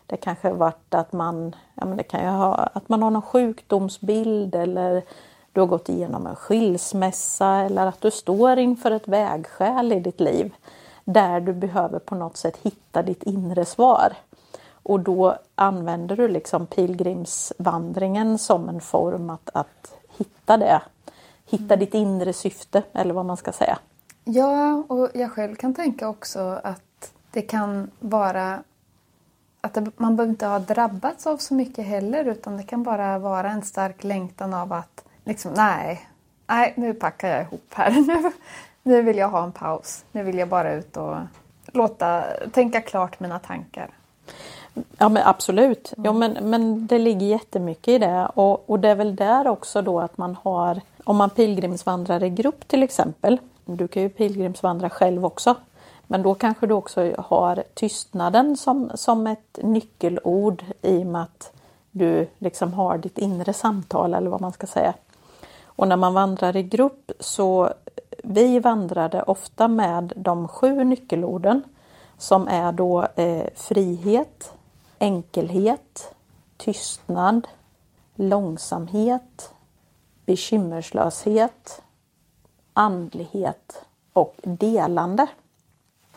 Det 0.05 0.17
kanske 0.17 0.47
har 0.47 0.55
varit 0.55 0.93
att 0.93 1.13
man, 1.13 1.55
ja 1.75 1.85
men 1.85 1.97
det 1.97 2.03
kan 2.03 2.23
ju 2.23 2.29
ha, 2.29 2.55
att 2.55 2.89
man 2.89 3.03
har 3.03 3.11
någon 3.11 3.21
sjukdomsbild 3.21 4.55
eller 4.55 5.03
du 5.51 5.59
har 5.59 5.67
gått 5.67 5.89
igenom 5.89 6.27
en 6.27 6.35
skilsmässa 6.35 7.55
eller 7.55 7.85
att 7.85 8.01
du 8.01 8.11
står 8.11 8.59
inför 8.59 8.91
ett 8.91 9.07
vägskäl 9.07 9.91
i 9.91 9.99
ditt 9.99 10.19
liv 10.19 10.53
där 11.03 11.39
du 11.39 11.53
behöver 11.53 11.99
på 11.99 12.15
något 12.15 12.37
sätt 12.37 12.57
hitta 12.57 13.01
ditt 13.01 13.23
inre 13.23 13.65
svar. 13.65 14.13
Och 14.71 14.99
då 14.99 15.35
använder 15.55 16.15
du 16.15 16.27
liksom 16.27 16.65
pilgrimsvandringen 16.67 18.37
som 18.37 18.69
en 18.69 18.81
form 18.81 19.29
att, 19.29 19.49
att 19.53 19.98
hitta 20.19 20.57
det. 20.57 20.81
Hitta 21.45 21.73
mm. 21.73 21.79
ditt 21.79 21.93
inre 21.93 22.33
syfte 22.33 22.83
eller 22.93 23.13
vad 23.13 23.25
man 23.25 23.37
ska 23.37 23.51
säga. 23.51 23.79
Ja, 24.23 24.83
och 24.87 25.09
jag 25.13 25.31
själv 25.31 25.55
kan 25.55 25.73
tänka 25.73 26.07
också 26.07 26.59
att 26.63 27.13
det 27.31 27.41
kan 27.41 27.91
vara 27.99 28.63
att 29.61 29.73
det, 29.73 29.91
man 29.97 30.15
behöver 30.15 30.31
inte 30.31 30.45
ha 30.45 30.59
drabbats 30.59 31.27
av 31.27 31.37
så 31.37 31.53
mycket 31.53 31.85
heller 31.85 32.25
utan 32.25 32.57
det 32.57 32.63
kan 32.63 32.83
bara 32.83 33.19
vara 33.19 33.51
en 33.51 33.61
stark 33.61 34.03
längtan 34.03 34.53
av 34.53 34.73
att 34.73 35.03
liksom 35.23 35.53
nej, 35.53 36.09
nej 36.47 36.73
nu 36.77 36.93
packar 36.93 37.29
jag 37.29 37.41
ihop 37.41 37.73
här. 37.73 37.91
Nu, 38.83 38.95
nu 38.95 39.01
vill 39.01 39.17
jag 39.17 39.29
ha 39.29 39.43
en 39.43 39.51
paus. 39.51 40.05
Nu 40.11 40.23
vill 40.23 40.37
jag 40.37 40.47
bara 40.47 40.73
ut 40.73 40.97
och 40.97 41.15
låta 41.65 42.23
tänka 42.51 42.81
klart 42.81 43.19
mina 43.19 43.39
tankar. 43.39 43.89
Ja 44.97 45.09
men 45.09 45.23
absolut. 45.25 45.93
Ja, 45.97 46.13
men, 46.13 46.37
men 46.41 46.87
det 46.87 46.99
ligger 46.99 47.27
jättemycket 47.27 47.87
i 47.87 47.97
det 47.97 48.29
och, 48.33 48.69
och 48.69 48.79
det 48.79 48.89
är 48.89 48.95
väl 48.95 49.15
där 49.15 49.47
också 49.47 49.81
då 49.81 49.99
att 49.99 50.17
man 50.17 50.37
har, 50.43 50.81
om 51.03 51.17
man 51.17 51.29
pilgrimsvandrar 51.29 52.23
i 52.23 52.29
grupp 52.29 52.67
till 52.67 52.83
exempel, 52.83 53.37
du 53.65 53.87
kan 53.87 54.03
ju 54.03 54.09
pilgrimsvandra 54.09 54.89
själv 54.89 55.25
också, 55.25 55.55
men 56.07 56.23
då 56.23 56.33
kanske 56.33 56.67
du 56.67 56.73
också 56.73 57.13
har 57.17 57.63
tystnaden 57.73 58.57
som, 58.57 58.91
som 58.95 59.27
ett 59.27 59.59
nyckelord 59.61 60.63
i 60.81 60.97
och 61.03 61.05
med 61.05 61.21
att 61.21 61.51
du 61.91 62.27
liksom 62.37 62.73
har 62.73 62.97
ditt 62.97 63.17
inre 63.17 63.53
samtal 63.53 64.13
eller 64.13 64.29
vad 64.29 64.41
man 64.41 64.51
ska 64.51 64.67
säga. 64.67 64.93
Och 65.63 65.87
när 65.87 65.97
man 65.97 66.13
vandrar 66.13 66.55
i 66.55 66.63
grupp 66.63 67.11
så 67.19 67.73
vi 68.23 68.59
vandrade 68.59 69.23
ofta 69.23 69.67
med 69.67 70.13
de 70.15 70.47
sju 70.47 70.83
nyckelorden 70.83 71.63
som 72.17 72.47
är 72.47 72.71
då 72.71 73.07
eh, 73.15 73.45
frihet, 73.55 74.53
enkelhet, 74.99 76.15
tystnad, 76.57 77.47
långsamhet, 78.15 79.53
bekymmerslöshet, 80.25 81.81
andlighet 82.73 83.85
och 84.13 84.35
delande. 84.43 85.27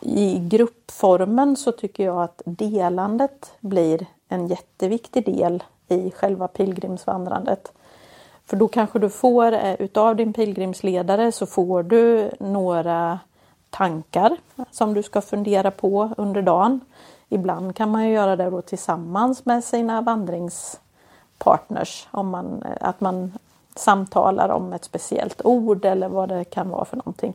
I 0.01 0.39
gruppformen 0.39 1.55
så 1.55 1.71
tycker 1.71 2.03
jag 2.03 2.23
att 2.23 2.41
delandet 2.45 3.51
blir 3.59 4.05
en 4.27 4.47
jätteviktig 4.47 5.25
del 5.25 5.63
i 5.87 6.11
själva 6.11 6.47
pilgrimsvandrandet. 6.47 7.71
För 8.45 8.57
då 8.57 8.67
kanske 8.67 8.99
du 8.99 9.09
får, 9.09 9.51
eh, 9.51 9.73
utav 9.81 10.15
din 10.15 10.33
pilgrimsledare 10.33 11.31
så 11.31 11.45
får 11.45 11.83
du 11.83 12.31
några 12.39 13.19
tankar 13.69 14.37
som 14.71 14.93
du 14.93 15.03
ska 15.03 15.21
fundera 15.21 15.71
på 15.71 16.09
under 16.17 16.41
dagen. 16.41 16.79
Ibland 17.33 17.75
kan 17.75 17.91
man 17.91 18.07
ju 18.07 18.13
göra 18.13 18.35
det 18.35 18.49
då 18.49 18.61
tillsammans 18.61 19.45
med 19.45 19.63
sina 19.63 20.01
vandringspartners. 20.01 22.07
Om 22.11 22.29
man, 22.29 22.63
eh, 22.63 22.87
att 22.89 23.01
man 23.01 23.33
samtalar 23.75 24.49
om 24.49 24.73
ett 24.73 24.83
speciellt 24.83 25.41
ord 25.45 25.85
eller 25.85 26.07
vad 26.07 26.29
det 26.29 26.43
kan 26.43 26.69
vara 26.69 26.85
för 26.85 26.97
någonting. 26.97 27.33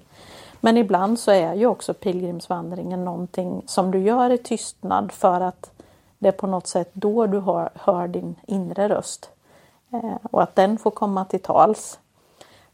Men 0.60 0.76
ibland 0.76 1.18
så 1.18 1.30
är 1.30 1.54
ju 1.54 1.66
också 1.66 1.94
pilgrimsvandringen 1.94 3.04
någonting 3.04 3.62
som 3.66 3.90
du 3.90 3.98
gör 3.98 4.30
i 4.30 4.38
tystnad 4.38 5.12
för 5.12 5.40
att 5.40 5.70
det 6.18 6.28
är 6.28 6.32
på 6.32 6.46
något 6.46 6.66
sätt 6.66 6.90
då 6.92 7.26
du 7.26 7.40
hör, 7.40 7.70
hör 7.74 8.08
din 8.08 8.34
inre 8.46 8.88
röst. 8.88 9.30
Eh, 9.90 10.16
och 10.30 10.42
att 10.42 10.56
den 10.56 10.78
får 10.78 10.90
komma 10.90 11.24
till 11.24 11.42
tals. 11.42 11.98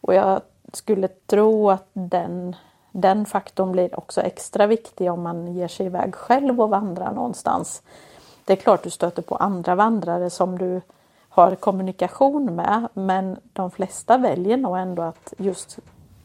Och 0.01 0.15
jag 0.15 0.41
skulle 0.73 1.09
tro 1.09 1.71
att 1.71 1.89
den, 1.93 2.57
den 2.97 3.27
faktorn 3.27 3.73
blir 3.73 3.99
också 3.99 4.21
extra 4.21 4.67
viktig 4.67 5.13
om 5.13 5.23
man 5.23 5.55
ger 5.55 5.69
sig 5.69 5.87
iväg 5.87 6.15
själv 6.15 6.61
och 6.61 6.69
vandrar 6.69 7.13
någonstans. 7.13 7.83
Det 8.45 8.53
är 8.53 8.57
klart 8.57 8.83
du 8.83 8.91
stöter 8.91 9.23
på 9.23 9.37
andra 9.37 9.75
vandrare 9.75 10.31
som 10.31 10.59
du 10.59 10.81
har 11.29 11.55
kommunikation 11.55 12.57
med 12.57 12.89
men 12.95 13.37
de 13.53 13.71
flesta 13.71 14.19
väljer 14.19 14.57
nog 14.57 14.79
ändå 14.79 15.03
att 15.03 15.35
just 15.39 15.79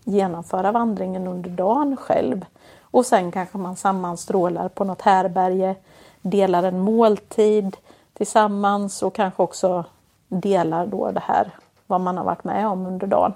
genomföra 0.03 0.71
vandringen 0.71 1.27
under 1.27 1.49
dagen 1.49 1.97
själv. 1.97 2.45
Och 2.81 3.05
sen 3.05 3.31
kanske 3.31 3.57
man 3.57 3.75
sammanstrålar 3.75 4.69
på 4.69 4.83
något 4.83 5.01
härberge, 5.01 5.75
delar 6.21 6.63
en 6.63 6.79
måltid 6.79 7.77
tillsammans 8.13 9.03
och 9.03 9.15
kanske 9.15 9.43
också 9.43 9.85
delar 10.27 10.85
då 10.85 11.11
det 11.11 11.23
här, 11.23 11.51
vad 11.87 12.01
man 12.01 12.17
har 12.17 12.25
varit 12.25 12.43
med 12.43 12.67
om 12.67 12.85
under 12.85 13.07
dagen. 13.07 13.33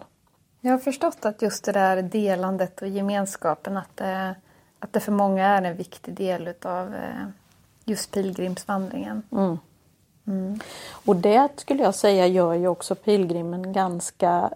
Jag 0.66 0.72
har 0.72 0.80
förstått 0.80 1.26
att 1.26 1.42
just 1.42 1.64
det 1.64 1.72
där 1.72 2.02
delandet 2.02 2.82
och 2.82 2.88
gemenskapen, 2.88 3.78
att 3.78 3.98
det, 3.98 4.36
att 4.80 4.94
det 4.94 5.00
för 5.00 5.12
många 5.12 5.48
är 5.48 5.62
en 5.62 5.78
viktig 5.78 6.14
del 6.14 6.48
utav 6.48 6.94
eh, 6.96 7.28
just 7.86 8.12
pilgrimsvandringen. 8.12 9.24
Mm. 9.32 9.58
Mm. 10.28 10.60
Och 11.06 11.16
det 11.16 11.50
skulle 11.56 11.84
jag 11.84 11.96
säga 11.96 12.28
gör 12.28 12.54
ju 12.54 12.68
också 12.68 12.96
pilgrimen 12.96 13.74
ganska, 13.74 14.50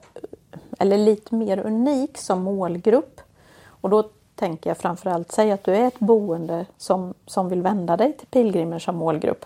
eller 0.80 0.98
lite 0.98 1.36
mer 1.36 1.60
unik 1.60 2.18
som 2.18 2.42
målgrupp. 2.42 3.22
Och 3.66 3.90
då 3.90 4.10
tänker 4.36 4.70
jag 4.70 4.78
framförallt. 4.78 5.32
Säg 5.32 5.52
att 5.52 5.64
du 5.64 5.76
är 5.76 5.88
ett 5.88 6.00
boende 6.00 6.66
som, 6.78 7.14
som 7.26 7.50
vill 7.50 7.62
vända 7.62 7.98
dig 7.98 8.14
till 8.14 8.28
pilgrimer 8.28 8.80
som 8.80 8.96
målgrupp. 8.96 9.46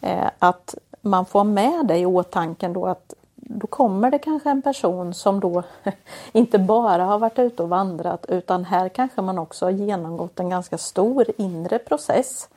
Eh, 0.00 0.30
att 0.38 0.74
man 1.00 1.26
får 1.26 1.44
med 1.44 1.86
dig 1.86 2.00
i 2.00 2.06
åtanke 2.06 2.68
då 2.68 2.86
att 2.86 3.14
då 3.48 3.66
kommer 3.66 4.10
det 4.10 4.18
kanske 4.18 4.50
en 4.50 4.62
person 4.62 5.14
som 5.14 5.40
då 5.40 5.62
inte 6.32 6.58
bara 6.58 7.04
har 7.04 7.18
varit 7.18 7.38
ute 7.38 7.62
och 7.62 7.68
vandrat 7.68 8.26
utan 8.28 8.64
här 8.64 8.88
kanske 8.88 9.22
man 9.22 9.38
också 9.38 9.66
har 9.66 9.70
genomgått 9.70 10.40
en 10.40 10.48
ganska 10.48 10.78
stor 10.78 11.26
inre 11.36 11.78
process 11.78 12.48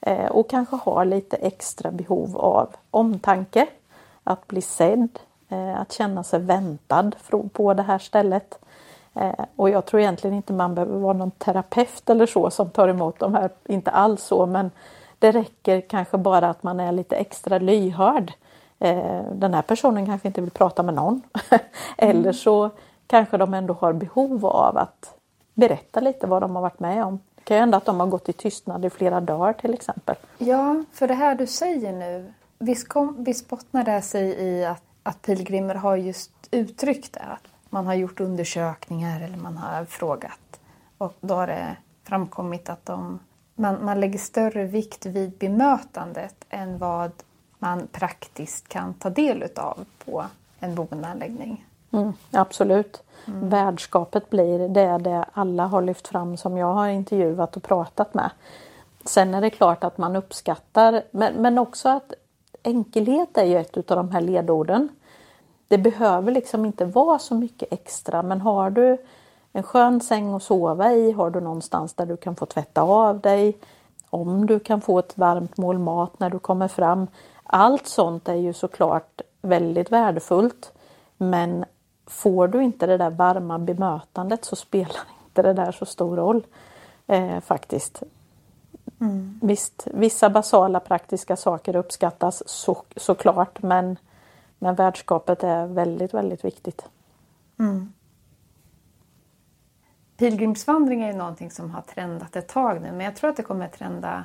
eh, 0.00 0.26
och 0.26 0.50
kanske 0.50 0.76
har 0.76 1.04
lite 1.04 1.36
extra 1.36 1.90
behov 1.90 2.36
av 2.36 2.74
omtanke, 2.90 3.66
att 4.24 4.46
bli 4.46 4.60
sedd, 4.60 5.18
eh, 5.48 5.80
att 5.80 5.92
känna 5.92 6.24
sig 6.24 6.40
väntad 6.40 7.10
på 7.52 7.74
det 7.74 7.82
här 7.82 7.98
stället. 7.98 8.58
Eh, 9.14 9.44
och 9.56 9.70
jag 9.70 9.86
tror 9.86 10.00
egentligen 10.00 10.36
inte 10.36 10.52
man 10.52 10.74
behöver 10.74 10.98
vara 10.98 11.12
någon 11.12 11.30
terapeut 11.30 12.10
eller 12.10 12.26
så 12.26 12.50
som 12.50 12.70
tar 12.70 12.88
emot 12.88 13.18
de 13.18 13.34
här, 13.34 13.50
inte 13.64 13.90
alls 13.90 14.22
så 14.22 14.46
men 14.46 14.70
det 15.18 15.32
räcker 15.32 15.80
kanske 15.80 16.18
bara 16.18 16.50
att 16.50 16.62
man 16.62 16.80
är 16.80 16.92
lite 16.92 17.16
extra 17.16 17.58
lyhörd. 17.58 18.32
Eh, 18.78 19.22
den 19.32 19.54
här 19.54 19.62
personen 19.62 20.06
kanske 20.06 20.28
inte 20.28 20.40
vill 20.40 20.50
prata 20.50 20.82
med 20.82 20.94
någon. 20.94 21.22
Eller 21.96 22.20
mm. 22.20 22.34
så 22.34 22.70
kanske 23.06 23.36
de 23.36 23.54
ändå 23.54 23.74
har 23.74 23.92
behov 23.92 24.46
av 24.46 24.78
att 24.78 25.14
berätta 25.54 26.00
lite 26.00 26.26
vad 26.26 26.42
de 26.42 26.56
har 26.56 26.62
varit 26.62 26.80
med 26.80 27.04
om. 27.04 27.20
Det 27.34 27.42
kan 27.44 27.56
ju 27.56 27.60
hända 27.60 27.76
att 27.76 27.84
de 27.84 28.00
har 28.00 28.06
gått 28.06 28.28
i 28.28 28.32
tystnad 28.32 28.84
i 28.84 28.90
flera 28.90 29.20
dagar 29.20 29.52
till 29.52 29.74
exempel. 29.74 30.16
Ja, 30.38 30.84
för 30.92 31.08
det 31.08 31.14
här 31.14 31.34
du 31.34 31.46
säger 31.46 31.92
nu, 31.92 32.32
visst, 32.58 32.88
kom, 32.88 33.24
visst 33.24 33.48
bottnar 33.48 33.84
det 33.84 34.02
sig 34.02 34.28
i 34.28 34.64
att, 34.64 34.82
att 35.02 35.22
pilgrimer 35.22 35.74
har 35.74 35.96
just 35.96 36.32
uttryckt 36.50 37.12
det? 37.12 37.20
Att 37.20 37.48
man 37.70 37.86
har 37.86 37.94
gjort 37.94 38.20
undersökningar 38.20 39.20
eller 39.20 39.36
man 39.36 39.56
har 39.56 39.84
frågat 39.84 40.60
och 40.98 41.14
då 41.20 41.34
har 41.34 41.46
det 41.46 41.76
framkommit 42.04 42.68
att 42.68 42.86
de 42.86 43.18
man, 43.54 43.84
man 43.84 44.00
lägger 44.00 44.18
större 44.18 44.64
vikt 44.64 45.06
vid 45.06 45.38
bemötandet 45.38 46.44
än 46.50 46.78
vad 46.78 47.12
man 47.64 47.86
praktiskt 47.86 48.68
kan 48.68 48.94
ta 48.94 49.10
del 49.10 49.48
av 49.56 49.84
på 50.04 50.24
en 50.58 50.74
boendeanläggning. 50.74 51.66
Mm, 51.90 52.12
absolut. 52.30 53.02
Mm. 53.26 53.48
Värdskapet 53.48 54.30
blir 54.30 54.68
det 54.68 54.98
det 54.98 55.24
alla 55.32 55.66
har 55.66 55.82
lyft 55.82 56.08
fram 56.08 56.36
som 56.36 56.56
jag 56.56 56.74
har 56.74 56.88
intervjuat 56.88 57.56
och 57.56 57.62
pratat 57.62 58.14
med. 58.14 58.30
Sen 59.04 59.34
är 59.34 59.40
det 59.40 59.50
klart 59.50 59.84
att 59.84 59.98
man 59.98 60.16
uppskattar, 60.16 61.02
men, 61.10 61.34
men 61.34 61.58
också 61.58 61.88
att 61.88 62.12
enkelhet 62.62 63.38
är 63.38 63.44
ju 63.44 63.58
ett 63.58 63.90
av 63.90 63.96
de 63.96 64.10
här 64.10 64.20
ledorden. 64.20 64.88
Det 65.68 65.78
behöver 65.78 66.32
liksom 66.32 66.64
inte 66.64 66.84
vara 66.84 67.18
så 67.18 67.34
mycket 67.34 67.72
extra 67.72 68.22
men 68.22 68.40
har 68.40 68.70
du 68.70 68.98
en 69.52 69.62
skön 69.62 70.00
säng 70.00 70.34
att 70.34 70.42
sova 70.42 70.92
i? 70.92 71.12
Har 71.12 71.30
du 71.30 71.40
någonstans 71.40 71.94
där 71.94 72.06
du 72.06 72.16
kan 72.16 72.36
få 72.36 72.46
tvätta 72.46 72.82
av 72.82 73.20
dig? 73.20 73.56
Om 74.10 74.46
du 74.46 74.58
kan 74.58 74.80
få 74.80 74.98
ett 74.98 75.18
varmt 75.18 75.56
mål 75.56 75.78
mat 75.78 76.20
när 76.20 76.30
du 76.30 76.38
kommer 76.38 76.68
fram. 76.68 77.06
Allt 77.56 77.86
sånt 77.86 78.28
är 78.28 78.34
ju 78.34 78.52
såklart 78.52 79.20
väldigt 79.42 79.92
värdefullt. 79.92 80.72
Men 81.16 81.64
får 82.06 82.48
du 82.48 82.62
inte 82.62 82.86
det 82.86 82.96
där 82.96 83.10
varma 83.10 83.58
bemötandet 83.58 84.44
så 84.44 84.56
spelar 84.56 85.00
inte 85.24 85.42
det 85.42 85.52
där 85.52 85.72
så 85.72 85.86
stor 85.86 86.16
roll 86.16 86.46
eh, 87.06 87.40
faktiskt. 87.40 88.02
Mm. 89.00 89.40
Visst, 89.42 89.86
vissa 89.94 90.30
basala 90.30 90.80
praktiska 90.80 91.36
saker 91.36 91.76
uppskattas 91.76 92.42
så, 92.48 92.82
såklart 92.96 93.62
men, 93.62 93.96
men 94.58 94.74
värdskapet 94.74 95.44
är 95.44 95.66
väldigt, 95.66 96.14
väldigt 96.14 96.44
viktigt. 96.44 96.88
Mm. 97.58 97.92
Pilgrimsvandring 100.16 101.02
är 101.02 101.12
ju 101.12 101.18
någonting 101.18 101.50
som 101.50 101.70
har 101.70 101.82
trendat 101.82 102.36
ett 102.36 102.48
tag 102.48 102.82
nu 102.82 102.92
men 102.92 103.00
jag 103.00 103.16
tror 103.16 103.30
att 103.30 103.36
det 103.36 103.42
kommer 103.42 103.68
trenda 103.68 104.24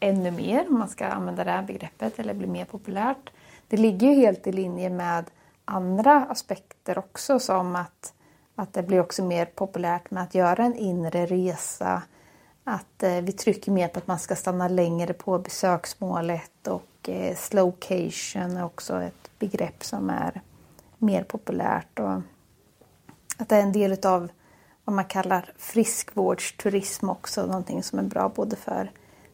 ännu 0.00 0.30
mer 0.30 0.66
om 0.68 0.78
man 0.78 0.88
ska 0.88 1.06
använda 1.06 1.44
det 1.44 1.50
här 1.50 1.62
begreppet 1.62 2.18
eller 2.18 2.34
bli 2.34 2.46
mer 2.46 2.64
populärt. 2.64 3.30
Det 3.68 3.76
ligger 3.76 4.08
ju 4.08 4.14
helt 4.14 4.46
i 4.46 4.52
linje 4.52 4.90
med 4.90 5.30
andra 5.64 6.24
aspekter 6.24 6.98
också 6.98 7.38
som 7.38 7.76
att, 7.76 8.12
att 8.54 8.72
det 8.72 8.82
blir 8.82 9.00
också 9.00 9.24
mer 9.24 9.46
populärt 9.46 10.10
med 10.10 10.22
att 10.22 10.34
göra 10.34 10.64
en 10.64 10.74
inre 10.74 11.26
resa. 11.26 12.02
Att 12.64 13.02
eh, 13.02 13.20
vi 13.20 13.32
trycker 13.32 13.72
mer 13.72 13.88
på 13.88 13.98
att 13.98 14.06
man 14.06 14.18
ska 14.18 14.36
stanna 14.36 14.68
längre 14.68 15.12
på 15.12 15.38
besöksmålet 15.38 16.66
och 16.66 17.08
eh, 17.08 17.36
slowcation 17.36 18.56
är 18.56 18.64
också 18.64 19.02
ett 19.02 19.30
begrepp 19.38 19.84
som 19.84 20.10
är 20.10 20.40
mer 20.98 21.22
populärt. 21.22 21.98
Och 21.98 22.20
att 23.36 23.48
det 23.48 23.56
är 23.56 23.62
en 23.62 23.72
del 23.72 23.92
utav 23.92 24.28
vad 24.84 24.96
man 24.96 25.04
kallar 25.04 25.52
friskvårdsturism 25.56 27.08
också, 27.08 27.46
någonting 27.46 27.82
som 27.82 27.98
är 27.98 28.02
bra 28.02 28.28
både 28.28 28.56
för 28.56 28.90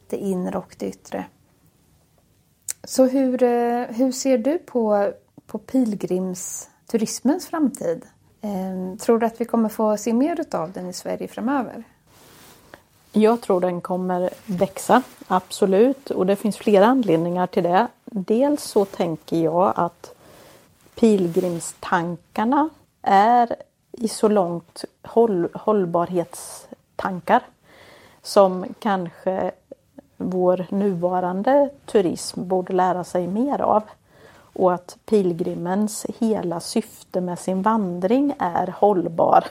det 0.08 0.16
inre 0.16 0.58
och 0.58 0.76
det 0.78 0.86
yttre. 0.86 1.24
Så 2.84 3.06
hur, 3.06 3.42
eh, 3.42 3.86
hur 3.88 4.12
ser 4.12 4.38
du 4.38 4.58
på, 4.58 5.12
på 5.46 5.58
pilgrimsturismens 5.58 7.46
framtid? 7.46 8.06
Ehm, 8.40 8.98
tror 8.98 9.18
du 9.18 9.26
att 9.26 9.40
vi 9.40 9.44
kommer 9.44 9.68
få 9.68 9.96
se 9.96 10.12
mer 10.12 10.44
av 10.54 10.72
den 10.72 10.86
i 10.86 10.92
Sverige 10.92 11.28
framöver? 11.28 11.84
Jag 13.12 13.40
tror 13.40 13.60
den 13.60 13.80
kommer 13.80 14.30
växa, 14.46 15.02
absolut. 15.26 16.10
Och 16.10 16.26
det 16.26 16.36
finns 16.36 16.56
flera 16.56 16.86
anledningar 16.86 17.46
till 17.46 17.62
det. 17.62 17.88
Dels 18.04 18.62
så 18.62 18.84
tänker 18.84 19.36
jag 19.36 19.72
att 19.76 20.14
pilgrimstankarna 20.94 22.68
är 23.02 23.56
i 23.92 24.08
så 24.08 24.28
långt 24.28 24.84
håll, 25.02 25.48
hållbarhetstankar 25.54 27.42
som 28.22 28.64
kanske 28.78 29.50
vår 30.16 30.66
nuvarande 30.68 31.70
turism 31.86 32.48
borde 32.48 32.72
lära 32.72 33.04
sig 33.04 33.26
mer 33.26 33.60
av. 33.60 33.82
Och 34.56 34.74
att 34.74 34.96
pilgrimens 35.06 36.06
hela 36.18 36.60
syfte 36.60 37.20
med 37.20 37.38
sin 37.38 37.62
vandring 37.62 38.34
är 38.38 38.74
hållbar 38.78 39.44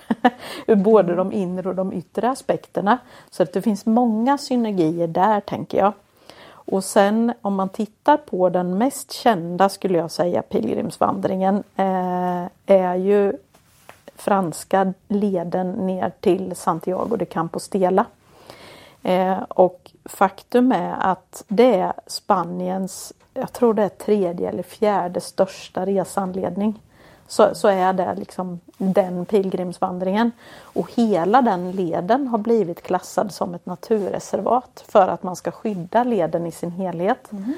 ur 0.67 0.75
både 0.83 1.15
de 1.15 1.31
inre 1.31 1.69
och 1.69 1.75
de 1.75 1.93
yttre 1.93 2.29
aspekterna. 2.29 2.97
Så 3.29 3.43
att 3.43 3.53
det 3.53 3.61
finns 3.61 3.85
många 3.85 4.37
synergier 4.37 5.07
där 5.07 5.39
tänker 5.39 5.77
jag. 5.77 5.93
Och 6.45 6.83
sen 6.83 7.33
om 7.41 7.55
man 7.55 7.69
tittar 7.69 8.17
på 8.17 8.49
den 8.49 8.77
mest 8.77 9.11
kända 9.11 9.69
skulle 9.69 9.97
jag 9.97 10.11
säga 10.11 10.41
pilgrimsvandringen 10.41 11.63
eh, 11.75 12.45
är 12.65 12.95
ju 12.95 13.33
franska 14.15 14.93
leden 15.07 15.71
ner 15.71 16.11
till 16.19 16.55
Santiago 16.55 17.15
de 17.17 17.25
Compostela. 17.25 18.05
Eh, 19.03 19.41
och 19.49 19.91
faktum 20.05 20.71
är 20.71 20.95
att 20.99 21.43
det 21.47 21.79
är 21.79 21.93
Spaniens, 22.07 23.13
jag 23.33 23.53
tror 23.53 23.73
det 23.73 23.83
är 23.83 23.89
tredje 23.89 24.49
eller 24.49 24.63
fjärde 24.63 25.21
största 25.21 25.85
resanledning. 25.85 26.79
Så, 27.27 27.55
så 27.55 27.67
är 27.67 27.93
det 27.93 28.15
liksom 28.15 28.59
den 28.77 29.25
pilgrimsvandringen. 29.25 30.31
Och 30.61 30.91
hela 30.95 31.41
den 31.41 31.71
leden 31.71 32.27
har 32.27 32.37
blivit 32.37 32.83
klassad 32.83 33.31
som 33.31 33.53
ett 33.53 33.65
naturreservat 33.65 34.83
för 34.87 35.07
att 35.07 35.23
man 35.23 35.35
ska 35.35 35.51
skydda 35.51 36.03
leden 36.03 36.45
i 36.45 36.51
sin 36.51 36.71
helhet. 36.71 37.31
Mm. 37.31 37.53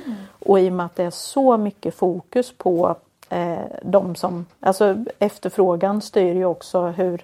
Och 0.45 0.59
i 0.59 0.69
och 0.69 0.73
med 0.73 0.85
att 0.85 0.95
det 0.95 1.03
är 1.03 1.11
så 1.11 1.57
mycket 1.57 1.95
fokus 1.95 2.53
på 2.57 2.95
eh, 3.29 3.57
de 3.83 4.15
som, 4.15 4.45
alltså 4.59 4.95
efterfrågan 5.19 6.01
styr 6.01 6.33
ju 6.33 6.45
också 6.45 6.81
hur, 6.81 7.21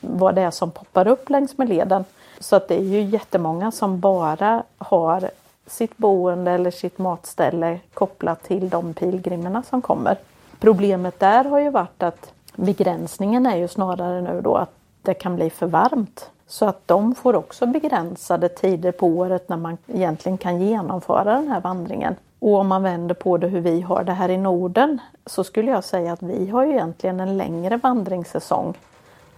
vad 0.00 0.34
det 0.34 0.42
är 0.42 0.50
som 0.50 0.70
poppar 0.70 1.06
upp 1.06 1.30
längs 1.30 1.58
med 1.58 1.68
leden. 1.68 2.04
Så 2.42 2.56
att 2.56 2.68
det 2.68 2.74
är 2.74 2.82
ju 2.82 3.02
jättemånga 3.02 3.70
som 3.70 4.00
bara 4.00 4.62
har 4.78 5.30
sitt 5.66 5.96
boende 5.96 6.50
eller 6.50 6.70
sitt 6.70 6.98
matställe 6.98 7.78
kopplat 7.94 8.42
till 8.42 8.68
de 8.68 8.94
pilgrimerna 8.94 9.62
som 9.62 9.82
kommer. 9.82 10.18
Problemet 10.60 11.20
där 11.20 11.44
har 11.44 11.60
ju 11.60 11.70
varit 11.70 12.02
att 12.02 12.32
begränsningen 12.56 13.46
är 13.46 13.56
ju 13.56 13.68
snarare 13.68 14.20
nu 14.20 14.40
då 14.40 14.54
att 14.54 14.72
det 15.02 15.14
kan 15.14 15.36
bli 15.36 15.50
för 15.50 15.66
varmt. 15.66 16.30
Så 16.46 16.66
att 16.66 16.88
de 16.88 17.14
får 17.14 17.36
också 17.36 17.66
begränsade 17.66 18.48
tider 18.48 18.92
på 18.92 19.06
året 19.06 19.48
när 19.48 19.56
man 19.56 19.78
egentligen 19.86 20.38
kan 20.38 20.60
genomföra 20.60 21.34
den 21.34 21.48
här 21.48 21.60
vandringen. 21.60 22.16
Och 22.38 22.54
om 22.54 22.68
man 22.68 22.82
vänder 22.82 23.14
på 23.14 23.36
det 23.36 23.46
hur 23.46 23.60
vi 23.60 23.80
har 23.80 24.04
det 24.04 24.12
här 24.12 24.28
i 24.28 24.36
Norden 24.36 24.98
så 25.26 25.44
skulle 25.44 25.70
jag 25.70 25.84
säga 25.84 26.12
att 26.12 26.22
vi 26.22 26.50
har 26.50 26.64
ju 26.64 26.72
egentligen 26.72 27.20
en 27.20 27.36
längre 27.36 27.76
vandringssäsong. 27.76 28.74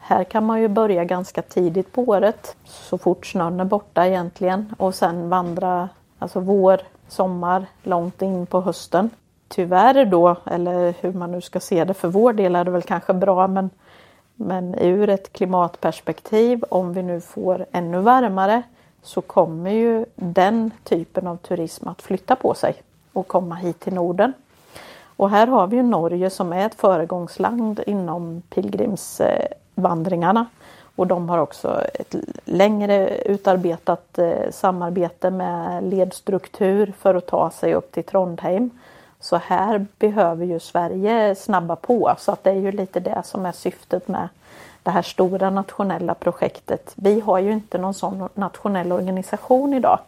Här 0.06 0.24
kan 0.24 0.46
man 0.46 0.60
ju 0.60 0.68
börja 0.68 1.04
ganska 1.04 1.42
tidigt 1.42 1.92
på 1.92 2.02
året, 2.02 2.56
så 2.64 2.98
fort 2.98 3.26
snön 3.26 3.60
är 3.60 3.64
borta 3.64 4.06
egentligen 4.06 4.74
och 4.78 4.94
sen 4.94 5.28
vandra 5.28 5.88
alltså 6.18 6.40
vår, 6.40 6.80
sommar, 7.08 7.66
långt 7.82 8.22
in 8.22 8.46
på 8.46 8.60
hösten. 8.60 9.10
Tyvärr 9.48 10.04
då, 10.04 10.36
eller 10.44 10.94
hur 11.00 11.12
man 11.12 11.32
nu 11.32 11.40
ska 11.40 11.60
se 11.60 11.84
det, 11.84 11.94
för 11.94 12.08
vår 12.08 12.32
del 12.32 12.56
är 12.56 12.64
det 12.64 12.70
väl 12.70 12.82
kanske 12.82 13.12
bra 13.12 13.46
men, 13.46 13.70
men 14.34 14.74
ur 14.74 15.08
ett 15.08 15.32
klimatperspektiv, 15.32 16.64
om 16.68 16.92
vi 16.92 17.02
nu 17.02 17.20
får 17.20 17.66
ännu 17.72 17.98
varmare 17.98 18.62
så 19.02 19.20
kommer 19.20 19.70
ju 19.70 20.04
den 20.14 20.70
typen 20.82 21.26
av 21.26 21.36
turism 21.36 21.88
att 21.88 22.02
flytta 22.02 22.36
på 22.36 22.54
sig 22.54 22.74
och 23.12 23.28
komma 23.28 23.54
hit 23.54 23.80
till 23.80 23.94
Norden. 23.94 24.32
Och 25.16 25.30
här 25.30 25.46
har 25.46 25.66
vi 25.66 25.76
ju 25.76 25.82
Norge 25.82 26.30
som 26.30 26.52
är 26.52 26.66
ett 26.66 26.74
föregångsland 26.74 27.80
inom 27.86 28.42
pilgrims 28.50 29.20
eh, 29.20 29.46
vandringarna 29.74 30.46
Och 30.96 31.06
de 31.06 31.28
har 31.28 31.38
också 31.38 31.80
ett 31.94 32.14
längre 32.44 33.16
utarbetat 33.16 34.18
eh, 34.18 34.50
samarbete 34.50 35.30
med 35.30 35.84
ledstruktur 35.84 36.92
för 36.98 37.14
att 37.14 37.26
ta 37.26 37.50
sig 37.50 37.74
upp 37.74 37.92
till 37.92 38.04
Trondheim. 38.04 38.70
Så 39.20 39.36
här 39.36 39.86
behöver 39.98 40.46
ju 40.46 40.60
Sverige 40.60 41.34
snabba 41.34 41.76
på 41.76 42.14
så 42.18 42.32
att 42.32 42.44
det 42.44 42.50
är 42.50 42.54
ju 42.60 42.72
lite 42.72 43.00
det 43.00 43.22
som 43.24 43.46
är 43.46 43.52
syftet 43.52 44.08
med 44.08 44.28
det 44.82 44.90
här 44.90 45.02
stora 45.02 45.50
nationella 45.50 46.14
projektet. 46.14 46.92
Vi 46.94 47.20
har 47.20 47.38
ju 47.38 47.52
inte 47.52 47.78
någon 47.78 47.94
sån 47.94 48.28
nationell 48.34 48.92
organisation 48.92 49.74
idag. 49.74 49.98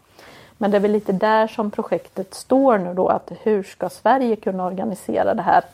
Men 0.59 0.71
det 0.71 0.77
är 0.77 0.81
väl 0.81 0.93
lite 0.93 1.13
där 1.13 1.47
som 1.47 1.71
projektet 1.71 2.35
står 2.35 2.79
nu 2.79 2.95
då 2.95 3.09
att 3.09 3.33
hur 3.43 3.63
ska 3.63 3.89
Sverige 3.89 4.37
kunna 4.37 4.67
organisera 4.67 5.35
det 5.35 5.43
här 5.43 5.65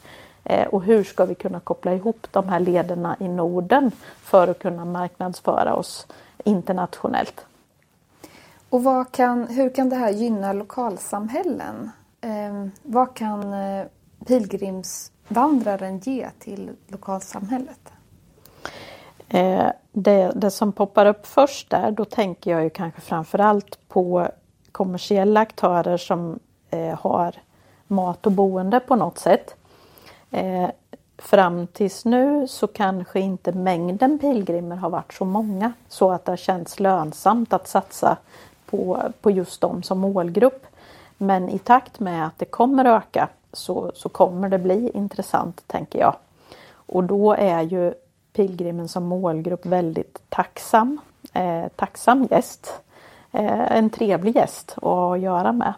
och 0.70 0.82
hur 0.82 1.04
ska 1.04 1.24
vi 1.24 1.34
kunna 1.34 1.60
koppla 1.60 1.94
ihop 1.94 2.26
de 2.30 2.48
här 2.48 2.60
lederna 2.60 3.16
i 3.20 3.28
Norden 3.28 3.90
för 4.22 4.48
att 4.48 4.58
kunna 4.58 4.84
marknadsföra 4.84 5.74
oss 5.74 6.06
internationellt. 6.44 7.46
Och 8.72 9.12
kan, 9.12 9.46
hur 9.46 9.74
kan 9.74 9.88
det 9.88 9.96
här 9.96 10.10
gynna 10.10 10.52
lokalsamhällen? 10.52 11.90
Eh, 12.20 12.66
vad 12.82 13.14
kan 13.14 13.52
eh, 13.52 13.86
pilgrimsvandraren 14.26 15.98
ge 15.98 16.30
till 16.38 16.70
lokalsamhället? 16.86 17.92
Eh, 19.28 19.70
det, 19.92 20.32
det 20.34 20.50
som 20.50 20.72
poppar 20.72 21.06
upp 21.06 21.26
först 21.26 21.70
där, 21.70 21.90
då 21.90 22.04
tänker 22.04 22.50
jag 22.50 22.62
ju 22.62 22.70
kanske 22.70 23.00
framförallt 23.00 23.88
på 23.88 24.28
kommersiella 24.72 25.40
aktörer 25.40 25.96
som 25.96 26.38
eh, 26.70 26.98
har 26.98 27.34
mat 27.86 28.26
och 28.26 28.32
boende 28.32 28.80
på 28.80 28.96
något 28.96 29.18
sätt. 29.18 29.56
Eh, 30.32 30.70
fram 31.18 31.66
tills 31.66 32.04
nu 32.04 32.48
så 32.48 32.66
kanske 32.66 33.20
inte 33.20 33.52
mängden 33.52 34.18
pilgrimer 34.18 34.76
har 34.76 34.90
varit 34.90 35.12
så 35.14 35.24
många 35.24 35.72
så 35.88 36.10
att 36.10 36.24
det 36.24 36.32
har 36.32 36.36
känts 36.36 36.80
lönsamt 36.80 37.52
att 37.52 37.68
satsa 37.68 38.16
på, 38.66 39.02
på 39.20 39.30
just 39.30 39.60
dem 39.60 39.82
som 39.82 39.98
målgrupp. 39.98 40.66
Men 41.18 41.48
i 41.48 41.58
takt 41.58 42.00
med 42.00 42.26
att 42.26 42.38
det 42.38 42.44
kommer 42.44 42.84
öka 42.84 43.28
så, 43.52 43.92
så 43.94 44.08
kommer 44.08 44.48
det 44.48 44.58
bli 44.58 44.90
intressant 44.94 45.62
tänker 45.66 45.98
jag. 45.98 46.14
Och 46.72 47.04
då 47.04 47.32
är 47.32 47.62
ju 47.62 47.94
pilgrimen 48.32 48.88
som 48.88 49.04
målgrupp 49.04 49.66
väldigt 49.66 50.18
tacksam. 50.28 51.00
Eh, 51.32 51.68
tacksam 51.76 52.28
gäst. 52.30 52.80
Eh, 53.32 53.76
en 53.76 53.90
trevlig 53.90 54.36
gäst 54.36 54.78
att 54.82 55.20
göra 55.20 55.52
med. 55.52 55.74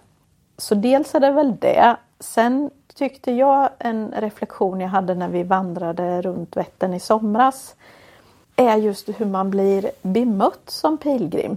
Så 0.58 0.74
dels 0.74 1.14
är 1.14 1.20
det 1.20 1.30
väl 1.30 1.56
det. 1.60 1.96
Sen 2.20 2.70
tyckte 2.94 3.32
jag 3.32 3.68
en 3.78 4.14
reflektion 4.16 4.80
jag 4.80 4.88
hade 4.88 5.14
när 5.14 5.28
vi 5.28 5.42
vandrade 5.42 6.22
runt 6.22 6.56
Vättern 6.56 6.94
i 6.94 7.00
somras 7.00 7.74
är 8.56 8.76
just 8.76 9.08
hur 9.08 9.26
man 9.26 9.50
blir 9.50 9.90
bemött 10.02 10.70
som 10.70 10.98
pilgrim. 10.98 11.56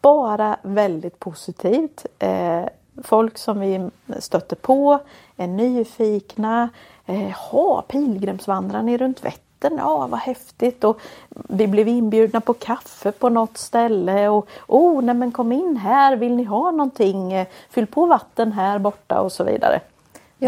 Bara 0.00 0.56
väldigt 0.62 1.18
positivt. 1.18 2.06
Eh, 2.18 2.64
folk 3.02 3.38
som 3.38 3.60
vi 3.60 3.90
stöter 4.18 4.56
på 4.56 4.98
är 5.36 5.46
nyfikna. 5.46 6.68
Eh, 7.06 7.30
ha, 7.30 7.82
pilgrimsvandrar 7.82 8.82
ni 8.82 8.98
runt 8.98 9.24
Vättern? 9.24 9.78
Ja, 9.78 10.06
vad 10.06 10.20
häftigt! 10.20 10.84
Och 10.84 11.00
vi 11.28 11.66
blev 11.66 11.88
inbjudna 11.88 12.40
på 12.40 12.54
kaffe 12.54 13.12
på 13.12 13.28
något 13.28 13.58
ställe 13.58 14.28
och 14.28 14.48
oh, 14.68 15.02
nej 15.02 15.14
men 15.14 15.32
kom 15.32 15.52
in 15.52 15.76
här, 15.76 16.16
vill 16.16 16.36
ni 16.36 16.44
ha 16.44 16.70
någonting? 16.70 17.46
Fyll 17.70 17.86
på 17.86 18.06
vatten 18.06 18.52
här 18.52 18.78
borta 18.78 19.20
och 19.20 19.32
så 19.32 19.44
vidare. 19.44 19.80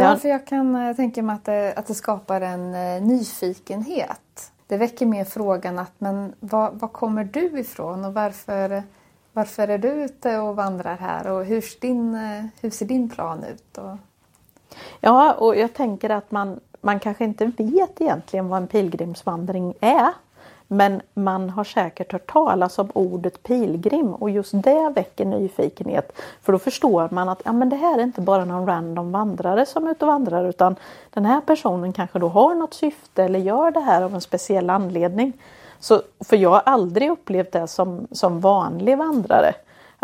Ja, 0.01 0.17
för 0.17 0.29
jag 0.29 0.47
kan 0.47 0.77
eh, 0.77 0.97
tänka 0.97 1.23
mig 1.23 1.35
att 1.35 1.45
det, 1.45 1.75
att 1.77 1.87
det 1.87 1.95
skapar 1.95 2.41
en 2.41 2.75
eh, 2.75 3.03
nyfikenhet. 3.03 4.53
Det 4.67 4.77
väcker 4.77 5.07
mer 5.07 5.25
frågan 5.25 5.79
att 5.79 5.93
men 5.99 6.35
var, 6.41 6.71
var 6.71 6.89
kommer 6.89 7.25
du 7.25 7.61
ifrån 7.61 8.05
och 8.05 8.15
varför, 8.15 8.83
varför 9.33 9.69
är 9.69 9.79
du 9.79 9.89
ute 9.89 10.39
och 10.39 10.57
vandrar 10.57 10.97
här 10.97 11.33
och 11.33 11.45
hur 11.45 11.61
ser 11.61 11.81
din, 11.81 12.15
eh, 12.15 12.45
hur 12.61 12.71
ser 12.71 12.87
din 12.87 13.09
plan 13.09 13.45
ut? 13.45 13.79
Och... 13.79 13.97
Ja, 15.01 15.33
och 15.33 15.57
jag 15.57 15.75
tänker 15.75 16.11
att 16.11 16.31
man, 16.31 16.61
man 16.81 17.01
kanske 17.01 17.25
inte 17.25 17.47
vet 17.47 18.01
egentligen 18.01 18.49
vad 18.49 18.63
en 18.63 18.69
pilgrimsvandring 18.69 19.75
är. 19.81 20.13
Men 20.77 21.03
man 21.15 21.51
har 21.51 21.65
säkert 21.65 22.13
hört 22.13 22.33
talas 22.33 22.79
om 22.79 22.91
ordet 22.95 23.43
pilgrim 23.43 24.15
och 24.15 24.31
just 24.31 24.53
det 24.55 24.93
väcker 24.95 25.25
nyfikenhet. 25.25 26.13
För 26.43 26.53
då 26.53 26.59
förstår 26.59 27.09
man 27.13 27.29
att 27.29 27.43
ja, 27.45 27.53
men 27.53 27.69
det 27.69 27.77
här 27.77 27.99
är 27.99 28.03
inte 28.03 28.21
bara 28.21 28.45
någon 28.45 28.67
random 28.67 29.13
vandrare 29.13 29.67
som 29.67 29.87
är 29.87 29.91
ute 29.91 30.05
och 30.05 30.13
vandrar 30.13 30.45
utan 30.45 30.77
den 31.11 31.25
här 31.25 31.41
personen 31.41 31.93
kanske 31.93 32.19
då 32.19 32.29
har 32.29 32.55
något 32.55 32.75
syfte 32.75 33.25
eller 33.25 33.39
gör 33.39 33.71
det 33.71 33.81
här 33.81 34.03
av 34.03 34.15
en 34.15 34.21
speciell 34.21 34.71
anledning. 34.71 35.33
Så, 35.81 36.03
för 36.21 36.37
jag 36.37 36.51
har 36.51 36.63
aldrig 36.65 37.11
upplevt 37.11 37.53
det 37.53 37.67
som, 37.67 38.07
som 38.11 38.41
vanlig 38.41 38.99
vandrare 38.99 39.55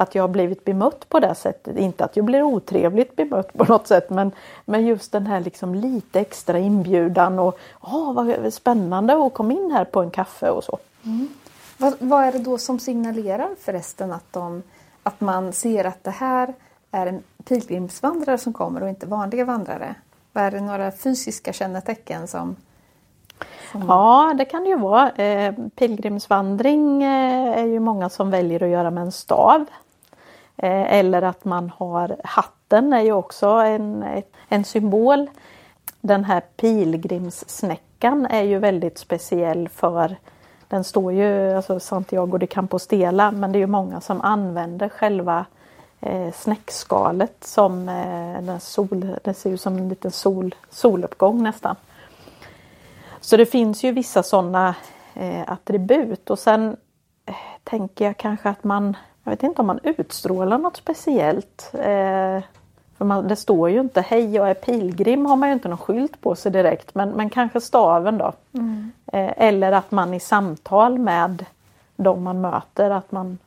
att 0.01 0.15
jag 0.15 0.23
har 0.23 0.29
blivit 0.29 0.65
bemött 0.65 1.09
på 1.09 1.21
det 1.21 1.35
sättet. 1.35 1.77
Inte 1.77 2.05
att 2.05 2.17
jag 2.17 2.25
blir 2.25 2.43
otrevligt 2.43 3.17
bemött 3.17 3.53
på 3.53 3.65
något 3.65 3.87
sätt 3.87 4.11
men, 4.11 4.33
men 4.65 4.87
just 4.87 5.13
den 5.13 5.27
här 5.27 5.41
liksom 5.41 5.75
lite 5.75 6.21
extra 6.21 6.59
inbjudan 6.59 7.39
och 7.39 7.59
åh 7.81 8.13
vad 8.13 8.53
spännande 8.55 9.27
att 9.27 9.35
komma 9.35 9.53
in 9.53 9.71
här 9.71 9.85
på 9.85 10.03
en 10.03 10.11
kaffe 10.11 10.51
och 10.51 10.65
så. 10.65 10.79
Mm. 11.05 11.29
Vad, 11.77 11.95
vad, 11.99 12.25
är 12.25 12.33
det 12.33 12.39
då 12.39 12.59
som 12.59 12.79
signalerar 12.79 13.49
förresten 13.61 14.13
att, 14.13 14.33
de, 14.33 14.63
att 15.03 15.21
man 15.21 15.53
ser 15.53 15.85
att 15.85 16.05
det 16.05 16.11
här 16.11 16.55
är 16.91 17.07
en 17.07 17.23
pilgrimsvandrare 17.45 18.39
som 18.39 18.53
kommer 18.53 18.83
och 18.83 18.89
inte 18.89 19.07
vanliga 19.07 19.45
vandrare? 19.45 19.95
Vad 20.33 20.45
är 20.45 20.51
det 20.51 20.61
några 20.61 20.93
fysiska 20.93 21.53
kännetecken 21.53 22.29
som 22.29 22.57
Ja, 23.73 24.35
det 24.39 24.45
kan 24.45 24.63
det 24.63 24.69
ju 24.69 24.79
vara. 24.79 25.11
Eh, 25.11 25.55
pilgrimsvandring 25.75 27.03
eh, 27.03 27.59
är 27.59 27.67
ju 27.67 27.81
många 27.81 28.09
som 28.09 28.31
väljer 28.31 28.63
att 28.63 28.69
göra 28.69 28.91
med 28.91 29.03
en 29.03 29.13
stav. 29.13 29.65
Eh, 30.63 30.93
eller 30.93 31.23
att 31.23 31.45
man 31.45 31.73
har 31.77 32.17
hatten 32.25 32.93
är 32.93 33.01
ju 33.01 33.13
också 33.13 33.47
en, 33.47 34.05
en 34.49 34.65
symbol. 34.65 35.31
Den 36.01 36.25
här 36.25 36.41
pilgrimssnäckan 36.57 38.27
är 38.27 38.43
ju 38.43 38.59
väldigt 38.59 38.99
speciell 38.99 39.69
för 39.69 40.17
den 40.69 40.85
står 40.85 41.13
ju, 41.13 41.53
alltså 41.53 41.81
Santiago 41.81 42.39
de 42.39 42.47
Compostela, 42.47 43.31
men 43.31 43.53
det 43.53 43.59
är 43.59 43.61
ju 43.61 43.67
många 43.67 44.01
som 44.01 44.21
använder 44.21 44.89
själva 44.89 45.47
eh, 46.01 46.33
snäckskalet 46.33 47.45
som 47.45 47.89
eh, 47.89 48.43
den 48.43 48.61
sol, 48.61 49.17
det 49.25 49.35
ser 49.35 49.51
ut 49.51 49.61
som 49.61 49.77
en 49.77 49.89
liten 49.89 50.11
sol, 50.11 50.55
soluppgång 50.71 51.43
nästan. 51.43 51.77
Så 53.21 53.37
det 53.37 53.47
finns 53.47 53.85
ju 53.85 53.93
vissa 53.93 54.23
sådana 54.23 54.75
eh, 55.15 55.43
attribut 55.47 56.31
och 56.31 56.39
sen 56.39 56.77
eh, 57.27 57.35
tänker 57.65 58.05
jag 58.05 58.17
kanske 58.17 58.49
att 58.49 58.65
man 58.65 58.97
jag 59.31 59.37
vet 59.37 59.43
inte 59.43 59.61
om 59.61 59.67
man 59.67 59.81
utstrålar 59.83 60.59
något 60.59 60.77
speciellt. 60.77 61.71
Eh, 61.75 62.43
för 62.99 63.05
man, 63.05 63.29
det 63.29 63.37
står 63.37 63.71
ju 63.71 63.81
inte 63.81 64.01
Hej 64.01 64.35
jag 64.35 64.51
är 64.51 64.55
pilgrim 64.55 65.27
har 65.27 65.37
man 65.37 65.49
ju 65.49 65.53
inte 65.53 65.69
någon 65.69 65.79
skylt 65.79 66.21
på 66.21 66.35
sig 66.35 66.53
direkt 66.53 66.95
men, 66.95 67.11
men 67.11 67.31
kanske 67.31 67.61
staven 67.61 68.19
då. 68.19 68.33
Mm. 68.53 68.93
Eh, 69.07 69.33
eller 69.37 69.73
att 69.73 69.91
man 69.91 70.15
i 70.15 70.21
samtal 70.21 70.99
med 70.99 71.45
de 71.97 72.23
man 72.23 72.41
möter 72.41 72.91
att 72.91 73.13
man, 73.13 73.39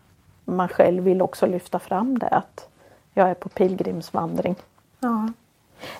man 0.45 0.67
själv 0.67 1.03
vill 1.03 1.21
också 1.21 1.45
lyfta 1.45 1.79
fram 1.79 2.19
det 2.19 2.27
att 2.27 2.67
jag 3.13 3.29
är 3.29 3.33
på 3.33 3.49
pilgrimsvandring. 3.49 4.55
Ja. 4.99 5.27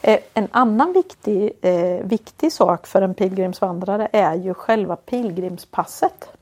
Eh, 0.01 0.19
en 0.33 0.47
annan 0.51 0.93
viktig, 0.93 1.51
eh, 1.61 2.05
viktig 2.05 2.53
sak 2.53 2.87
för 2.87 3.01
en 3.01 3.13
pilgrimsvandrare 3.13 4.07
är 4.11 4.35
ju 4.35 4.53
själva 4.53 4.95
pilgrimspasset. 4.95 6.32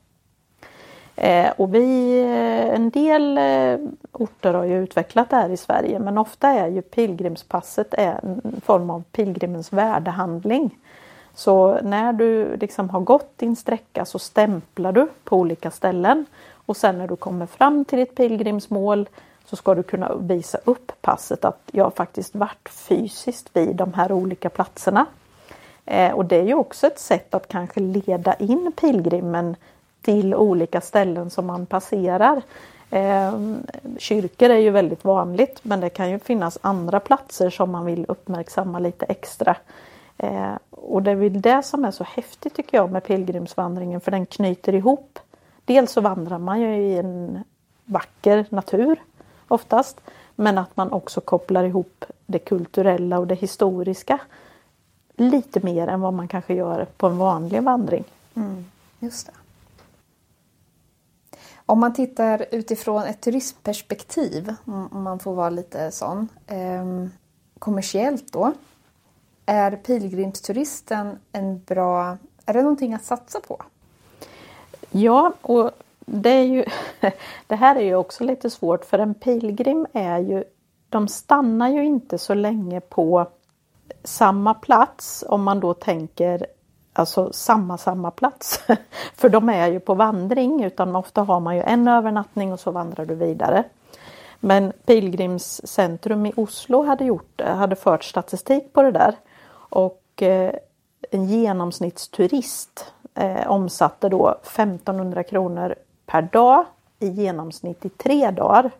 Eh, 1.16 1.50
och 1.56 1.74
vi, 1.74 2.20
eh, 2.20 2.74
en 2.74 2.90
del 2.90 3.38
eh, 3.38 3.88
orter 4.12 4.54
har 4.54 4.64
ju 4.64 4.82
utvecklat 4.82 5.30
det 5.30 5.36
här 5.36 5.50
i 5.50 5.56
Sverige 5.56 5.98
men 5.98 6.18
ofta 6.18 6.48
är 6.48 6.68
ju 6.68 6.82
pilgrimspasset 6.82 7.94
en 7.94 8.60
form 8.64 8.90
av 8.90 9.02
pilgrimens 9.12 9.72
värdehandling. 9.72 10.78
Så 11.34 11.80
när 11.82 12.12
du 12.12 12.56
liksom 12.56 12.90
har 12.90 13.00
gått 13.00 13.38
din 13.38 13.56
sträcka 13.56 14.04
så 14.04 14.18
stämplar 14.18 14.92
du 14.92 15.08
på 15.24 15.36
olika 15.36 15.70
ställen 15.70 16.26
och 16.66 16.76
sen 16.76 16.98
när 16.98 17.08
du 17.08 17.16
kommer 17.16 17.46
fram 17.46 17.84
till 17.84 17.98
ditt 17.98 18.14
pilgrimsmål 18.14 19.08
så 19.44 19.56
ska 19.56 19.74
du 19.74 19.82
kunna 19.82 20.14
visa 20.14 20.58
upp 20.64 20.92
passet 21.00 21.44
att 21.44 21.60
jag 21.72 21.94
faktiskt 21.94 22.34
varit 22.34 22.68
fysiskt 22.68 23.50
vid 23.52 23.76
de 23.76 23.94
här 23.94 24.12
olika 24.12 24.50
platserna. 24.50 25.06
Eh, 25.84 26.12
och 26.12 26.24
det 26.24 26.36
är 26.36 26.44
ju 26.44 26.54
också 26.54 26.86
ett 26.86 26.98
sätt 26.98 27.34
att 27.34 27.48
kanske 27.48 27.80
leda 27.80 28.34
in 28.34 28.72
pilgrimen 28.80 29.56
till 30.02 30.34
olika 30.34 30.80
ställen 30.80 31.30
som 31.30 31.46
man 31.46 31.66
passerar. 31.66 32.42
Eh, 32.90 33.32
kyrkor 33.98 34.50
är 34.50 34.58
ju 34.58 34.70
väldigt 34.70 35.04
vanligt 35.04 35.60
men 35.62 35.80
det 35.80 35.90
kan 35.90 36.10
ju 36.10 36.18
finnas 36.18 36.58
andra 36.60 37.00
platser 37.00 37.50
som 37.50 37.70
man 37.70 37.84
vill 37.84 38.04
uppmärksamma 38.08 38.78
lite 38.78 39.06
extra. 39.06 39.56
Eh, 40.18 40.52
och 40.70 41.02
det 41.02 41.10
är 41.10 41.14
väl 41.14 41.40
det 41.40 41.62
som 41.62 41.84
är 41.84 41.90
så 41.90 42.04
häftigt 42.04 42.54
tycker 42.54 42.76
jag 42.76 42.90
med 42.90 43.04
pilgrimsvandringen 43.04 44.00
för 44.00 44.10
den 44.10 44.26
knyter 44.26 44.74
ihop. 44.74 45.18
Dels 45.64 45.92
så 45.92 46.00
vandrar 46.00 46.38
man 46.38 46.60
ju 46.60 46.76
i 46.76 46.98
en 46.98 47.44
vacker 47.84 48.46
natur 48.48 49.00
oftast 49.48 50.00
men 50.34 50.58
att 50.58 50.76
man 50.76 50.92
också 50.92 51.20
kopplar 51.20 51.64
ihop 51.64 52.04
det 52.26 52.38
kulturella 52.38 53.18
och 53.18 53.26
det 53.26 53.34
historiska 53.34 54.18
lite 55.16 55.60
mer 55.60 55.88
än 55.88 56.00
vad 56.00 56.14
man 56.14 56.28
kanske 56.28 56.54
gör 56.54 56.84
på 56.96 57.06
en 57.06 57.18
vanlig 57.18 57.62
vandring. 57.62 58.04
Mm, 58.34 58.64
just 58.98 59.26
det. 59.26 59.32
Om 61.66 61.80
man 61.80 61.92
tittar 61.92 62.46
utifrån 62.50 63.02
ett 63.02 63.20
turistperspektiv, 63.20 64.54
om 64.64 65.02
man 65.02 65.18
får 65.18 65.34
vara 65.34 65.50
lite 65.50 65.90
sån, 65.90 66.28
eh, 66.46 67.06
kommersiellt 67.58 68.32
då. 68.32 68.52
Är 69.46 69.76
pilgrimsturisten 69.76 71.18
en 71.32 71.58
bra, 71.58 72.16
är 72.46 72.52
det 72.52 72.62
någonting 72.62 72.94
att 72.94 73.04
satsa 73.04 73.40
på? 73.40 73.62
Ja, 74.90 75.32
och 75.42 75.70
det, 76.06 76.30
är 76.30 76.44
ju, 76.44 76.64
det 77.46 77.56
här 77.56 77.76
är 77.76 77.80
ju 77.80 77.94
också 77.94 78.24
lite 78.24 78.50
svårt 78.50 78.84
för 78.84 78.98
en 78.98 79.14
pilgrim 79.14 79.86
är 79.92 80.18
ju, 80.18 80.44
de 80.88 81.08
stannar 81.08 81.68
ju 81.68 81.84
inte 81.84 82.18
så 82.18 82.34
länge 82.34 82.80
på 82.80 83.28
samma 84.04 84.54
plats 84.54 85.24
om 85.28 85.42
man 85.42 85.60
då 85.60 85.74
tänker 85.74 86.46
alltså 86.92 87.32
samma, 87.32 87.78
samma 87.78 88.10
plats. 88.10 88.60
För 89.14 89.28
de 89.28 89.48
är 89.48 89.68
ju 89.68 89.80
på 89.80 89.94
vandring 89.94 90.64
utan 90.64 90.96
ofta 90.96 91.22
har 91.22 91.40
man 91.40 91.56
ju 91.56 91.62
en 91.62 91.88
övernattning 91.88 92.52
och 92.52 92.60
så 92.60 92.70
vandrar 92.70 93.06
du 93.06 93.14
vidare. 93.14 93.64
Men 94.40 94.72
Pilgrimscentrum 94.84 96.26
i 96.26 96.32
Oslo 96.36 96.82
hade, 96.82 97.04
gjort, 97.04 97.40
hade 97.40 97.76
fört 97.76 98.04
statistik 98.04 98.72
på 98.72 98.82
det 98.82 98.90
där 98.90 99.14
och 99.54 100.22
eh, 100.22 100.54
en 101.10 101.24
genomsnittsturist 101.24 102.92
eh, 103.14 103.50
omsatte 103.50 104.08
då 104.08 104.38
1500 104.42 105.22
kronor 105.22 105.74
per 106.06 106.22
dag 106.22 106.64
i 106.98 107.08
genomsnitt 107.08 107.84
i 107.84 107.88
tre 107.88 108.30
dagar. 108.30 108.70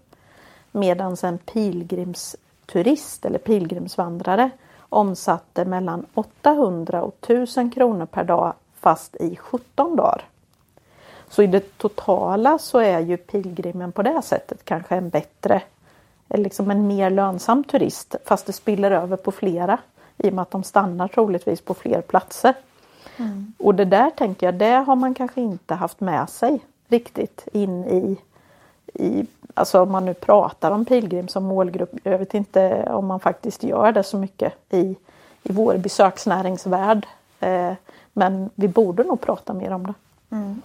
Medan 0.72 1.16
en 1.22 1.38
pilgrimsturist 1.38 3.24
eller 3.24 3.38
pilgrimsvandrare 3.38 4.50
omsatte 4.92 5.64
mellan 5.64 6.06
800 6.14 7.02
och 7.02 7.14
1000 7.20 7.70
kronor 7.70 8.06
per 8.06 8.24
dag 8.24 8.52
fast 8.80 9.16
i 9.16 9.36
17 9.36 9.96
dagar. 9.96 10.24
Så 11.28 11.42
i 11.42 11.46
det 11.46 11.78
totala 11.78 12.58
så 12.58 12.78
är 12.78 13.00
ju 13.00 13.16
pilgrimen 13.16 13.92
på 13.92 14.02
det 14.02 14.22
sättet 14.22 14.64
kanske 14.64 14.96
en 14.96 15.08
bättre, 15.08 15.62
liksom 16.28 16.70
en 16.70 16.86
mer 16.86 17.10
lönsam 17.10 17.64
turist 17.64 18.14
fast 18.24 18.46
det 18.46 18.52
spiller 18.52 18.90
över 18.90 19.16
på 19.16 19.32
flera 19.32 19.78
i 20.18 20.28
och 20.28 20.34
med 20.34 20.42
att 20.42 20.50
de 20.50 20.62
stannar 20.62 21.08
troligtvis 21.08 21.60
på 21.60 21.74
fler 21.74 22.00
platser. 22.00 22.54
Mm. 23.16 23.52
Och 23.58 23.74
det 23.74 23.84
där 23.84 24.10
tänker 24.10 24.46
jag, 24.46 24.54
det 24.54 24.84
har 24.86 24.96
man 24.96 25.14
kanske 25.14 25.40
inte 25.40 25.74
haft 25.74 26.00
med 26.00 26.30
sig 26.30 26.60
riktigt 26.88 27.48
in 27.52 27.84
i, 27.84 28.16
i 28.94 29.26
alltså 29.54 29.80
om 29.80 29.92
man 29.92 30.04
nu 30.04 30.14
pratar 30.14 30.70
om 30.70 30.84
pilgrim 30.84 31.28
som 31.28 31.44
målgrupp. 31.44 31.90
Jag 32.02 32.18
vet 32.18 32.34
inte 32.34 32.84
om 32.90 33.06
man 33.06 33.20
faktiskt 33.20 33.62
gör 33.62 33.92
det 33.92 34.02
så 34.02 34.16
mycket 34.18 34.52
i, 34.70 34.96
i 35.42 35.52
vår 35.52 35.76
besöksnäringsvärld. 35.76 37.06
Eh, 37.40 37.72
men 38.12 38.50
vi 38.54 38.68
borde 38.68 39.04
nog 39.04 39.20
prata 39.20 39.52
mer 39.52 39.70
om 39.72 39.86
det. 39.86 39.94
Mm. 40.30 40.62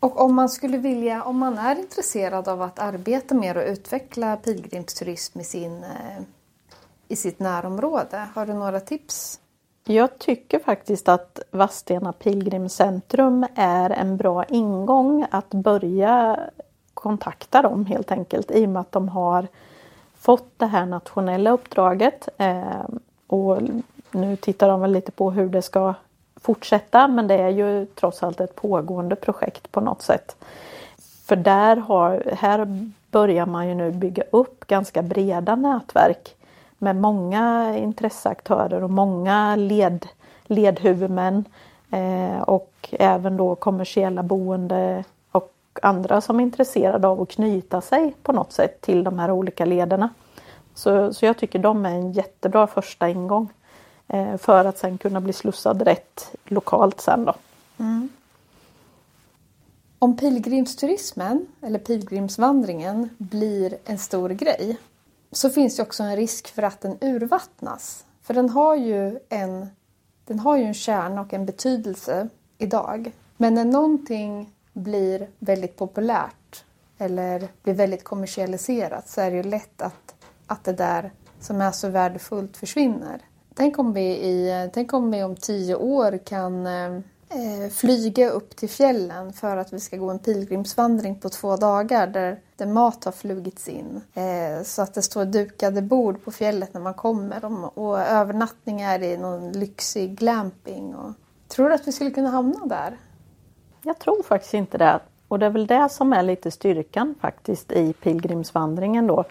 Och 0.00 0.20
om 0.20 0.34
man 0.34 0.48
skulle 0.48 0.78
vilja, 0.78 1.22
om 1.22 1.38
man 1.38 1.58
är 1.58 1.78
intresserad 1.78 2.48
av 2.48 2.62
att 2.62 2.78
arbeta 2.78 3.34
mer 3.34 3.56
och 3.56 3.64
utveckla 3.66 4.36
pilgrimsturism 4.36 5.40
i, 5.40 5.44
sin, 5.44 5.84
eh, 5.84 6.22
i 7.08 7.16
sitt 7.16 7.38
närområde, 7.38 8.28
har 8.34 8.46
du 8.46 8.54
några 8.54 8.80
tips? 8.80 9.40
Jag 9.84 10.18
tycker 10.18 10.58
faktiskt 10.58 11.08
att 11.08 11.38
Vadstena 11.50 12.12
pilgrimscentrum 12.12 13.46
är 13.54 13.90
en 13.90 14.16
bra 14.16 14.44
ingång 14.44 15.26
att 15.30 15.50
börja 15.50 16.40
kontakta 17.02 17.62
dem 17.62 17.86
helt 17.86 18.12
enkelt 18.12 18.50
i 18.50 18.66
och 18.66 18.70
med 18.70 18.80
att 18.80 18.92
de 18.92 19.08
har 19.08 19.46
fått 20.18 20.48
det 20.56 20.66
här 20.66 20.86
nationella 20.86 21.50
uppdraget. 21.50 22.28
Eh, 22.38 22.84
och 23.26 23.58
nu 24.10 24.36
tittar 24.36 24.68
de 24.68 24.80
väl 24.80 24.92
lite 24.92 25.12
på 25.12 25.30
hur 25.30 25.48
det 25.48 25.62
ska 25.62 25.94
fortsätta 26.40 27.08
men 27.08 27.28
det 27.28 27.34
är 27.34 27.48
ju 27.48 27.86
trots 27.86 28.22
allt 28.22 28.40
ett 28.40 28.56
pågående 28.56 29.16
projekt 29.16 29.72
på 29.72 29.80
något 29.80 30.02
sätt. 30.02 30.36
För 31.24 31.36
där 31.36 31.76
har, 31.76 32.32
här 32.38 32.88
börjar 33.10 33.46
man 33.46 33.68
ju 33.68 33.74
nu 33.74 33.90
bygga 33.90 34.22
upp 34.30 34.66
ganska 34.66 35.02
breda 35.02 35.56
nätverk 35.56 36.36
med 36.78 36.96
många 36.96 37.76
intresseaktörer 37.78 38.82
och 38.82 38.90
många 38.90 39.56
led, 39.56 40.06
ledhuvudmän 40.44 41.44
eh, 41.90 42.42
och 42.42 42.88
även 42.92 43.36
då 43.36 43.54
kommersiella 43.54 44.22
boende 44.22 45.04
andra 45.82 46.20
som 46.20 46.40
är 46.40 46.42
intresserade 46.42 47.08
av 47.08 47.20
att 47.20 47.30
knyta 47.30 47.80
sig 47.80 48.14
på 48.22 48.32
något 48.32 48.52
sätt 48.52 48.80
till 48.80 49.04
de 49.04 49.18
här 49.18 49.30
olika 49.30 49.64
lederna. 49.64 50.10
Så, 50.74 51.12
så 51.12 51.26
jag 51.26 51.38
tycker 51.38 51.58
de 51.58 51.86
är 51.86 51.90
en 51.90 52.12
jättebra 52.12 52.66
första 52.66 53.08
ingång 53.08 53.52
eh, 54.08 54.36
för 54.36 54.64
att 54.64 54.78
sen 54.78 54.98
kunna 54.98 55.20
bli 55.20 55.32
slussad 55.32 55.82
rätt 55.82 56.34
lokalt 56.44 57.00
sen 57.00 57.24
då. 57.24 57.34
Mm. 57.78 58.08
Om 59.98 60.16
pilgrimsturismen 60.16 61.46
eller 61.60 61.78
pilgrimsvandringen 61.78 63.08
blir 63.18 63.76
en 63.84 63.98
stor 63.98 64.28
grej 64.28 64.76
så 65.32 65.50
finns 65.50 65.76
det 65.76 65.82
också 65.82 66.02
en 66.02 66.16
risk 66.16 66.48
för 66.48 66.62
att 66.62 66.80
den 66.80 66.98
urvattnas. 67.00 68.04
För 68.22 68.34
den 68.34 68.50
har 68.50 68.76
ju 68.76 69.18
en, 69.28 69.66
den 70.24 70.38
har 70.38 70.56
ju 70.56 70.64
en 70.64 70.74
kärna 70.74 71.20
och 71.20 71.32
en 71.32 71.46
betydelse 71.46 72.28
idag. 72.58 73.12
Men 73.36 73.54
när 73.54 73.64
någonting 73.64 74.50
blir 74.72 75.28
väldigt 75.38 75.76
populärt 75.76 76.64
eller 76.98 77.48
blir 77.62 77.74
väldigt 77.74 78.04
kommersialiserat 78.04 79.08
så 79.08 79.20
är 79.20 79.30
det 79.30 79.36
ju 79.36 79.42
lätt 79.42 79.82
att, 79.82 80.14
att 80.46 80.64
det 80.64 80.72
där 80.72 81.12
som 81.40 81.60
är 81.60 81.72
så 81.72 81.88
värdefullt 81.88 82.56
försvinner. 82.56 83.20
Tänk 83.54 83.78
om 83.78 83.92
vi, 83.92 84.02
i, 84.02 84.70
tänk 84.72 84.92
om 84.92 85.10
vi 85.10 85.22
om 85.22 85.36
tio 85.36 85.74
år 85.74 86.18
kan 86.24 86.66
eh, 86.66 87.70
flyga 87.70 88.30
upp 88.30 88.56
till 88.56 88.68
fjällen 88.68 89.32
för 89.32 89.56
att 89.56 89.72
vi 89.72 89.80
ska 89.80 89.96
gå 89.96 90.10
en 90.10 90.18
pilgrimsvandring 90.18 91.20
på 91.20 91.28
två 91.28 91.56
dagar 91.56 92.06
där, 92.06 92.40
där 92.56 92.66
mat 92.66 93.04
har 93.04 93.12
flugits 93.12 93.68
in. 93.68 94.00
Eh, 94.14 94.62
så 94.64 94.82
att 94.82 94.94
det 94.94 95.02
står 95.02 95.24
dukade 95.24 95.82
bord 95.82 96.24
på 96.24 96.30
fjället 96.30 96.74
när 96.74 96.80
man 96.80 96.94
kommer 96.94 97.44
och, 97.44 97.78
och 97.78 98.00
övernattningar 98.00 99.02
i 99.02 99.16
någon 99.16 99.52
lyxig 99.52 100.18
glamping. 100.18 100.94
Och, 100.94 101.12
tror 101.48 101.68
du 101.68 101.74
att 101.74 101.88
vi 101.88 101.92
skulle 101.92 102.10
kunna 102.10 102.30
hamna 102.30 102.66
där? 102.66 102.98
Jag 103.84 103.98
tror 103.98 104.22
faktiskt 104.22 104.54
inte 104.54 104.78
det. 104.78 105.00
Och 105.28 105.38
det 105.38 105.46
är 105.46 105.50
väl 105.50 105.66
det 105.66 105.88
som 105.88 106.12
är 106.12 106.22
lite 106.22 106.50
styrkan 106.50 107.14
faktiskt 107.20 107.72
i 107.72 107.92
pilgrimsvandringen 107.92 109.06
då. 109.06 109.24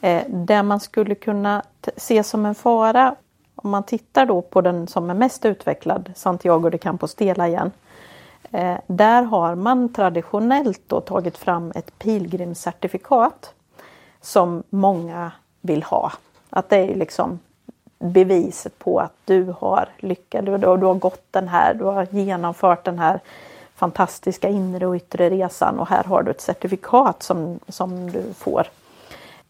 Eh, 0.00 0.22
det 0.28 0.62
man 0.62 0.80
skulle 0.80 1.14
kunna 1.14 1.62
se 1.96 2.22
som 2.22 2.46
en 2.46 2.54
fara 2.54 3.16
om 3.54 3.70
man 3.70 3.82
tittar 3.82 4.26
då 4.26 4.42
på 4.42 4.60
den 4.60 4.86
som 4.86 5.10
är 5.10 5.14
mest 5.14 5.44
utvecklad, 5.44 6.12
Santiago 6.16 6.70
de 6.70 6.78
Compostela 6.78 7.48
igen. 7.48 7.70
Eh, 8.52 8.76
där 8.86 9.22
har 9.22 9.54
man 9.54 9.92
traditionellt 9.92 10.82
då 10.86 11.00
tagit 11.00 11.38
fram 11.38 11.72
ett 11.74 11.98
pilgrimscertifikat 11.98 13.54
som 14.20 14.62
många 14.70 15.32
vill 15.60 15.82
ha. 15.82 16.12
Att 16.50 16.68
det 16.68 16.76
är 16.76 16.94
liksom 16.94 17.38
beviset 17.98 18.78
på 18.78 19.00
att 19.00 19.14
du 19.24 19.54
har 19.58 19.88
lyckats, 19.98 20.46
du, 20.46 20.58
du 20.58 20.66
har 20.66 20.94
gått 20.94 21.24
den 21.30 21.48
här, 21.48 21.74
du 21.74 21.84
har 21.84 22.06
genomfört 22.10 22.84
den 22.84 22.98
här 22.98 23.20
fantastiska 23.76 24.48
inre 24.48 24.86
och 24.86 24.94
yttre 24.94 25.30
resan 25.30 25.78
och 25.78 25.88
här 25.88 26.04
har 26.04 26.22
du 26.22 26.30
ett 26.30 26.40
certifikat 26.40 27.22
som, 27.22 27.58
som 27.68 28.10
du 28.10 28.22
får. 28.34 28.66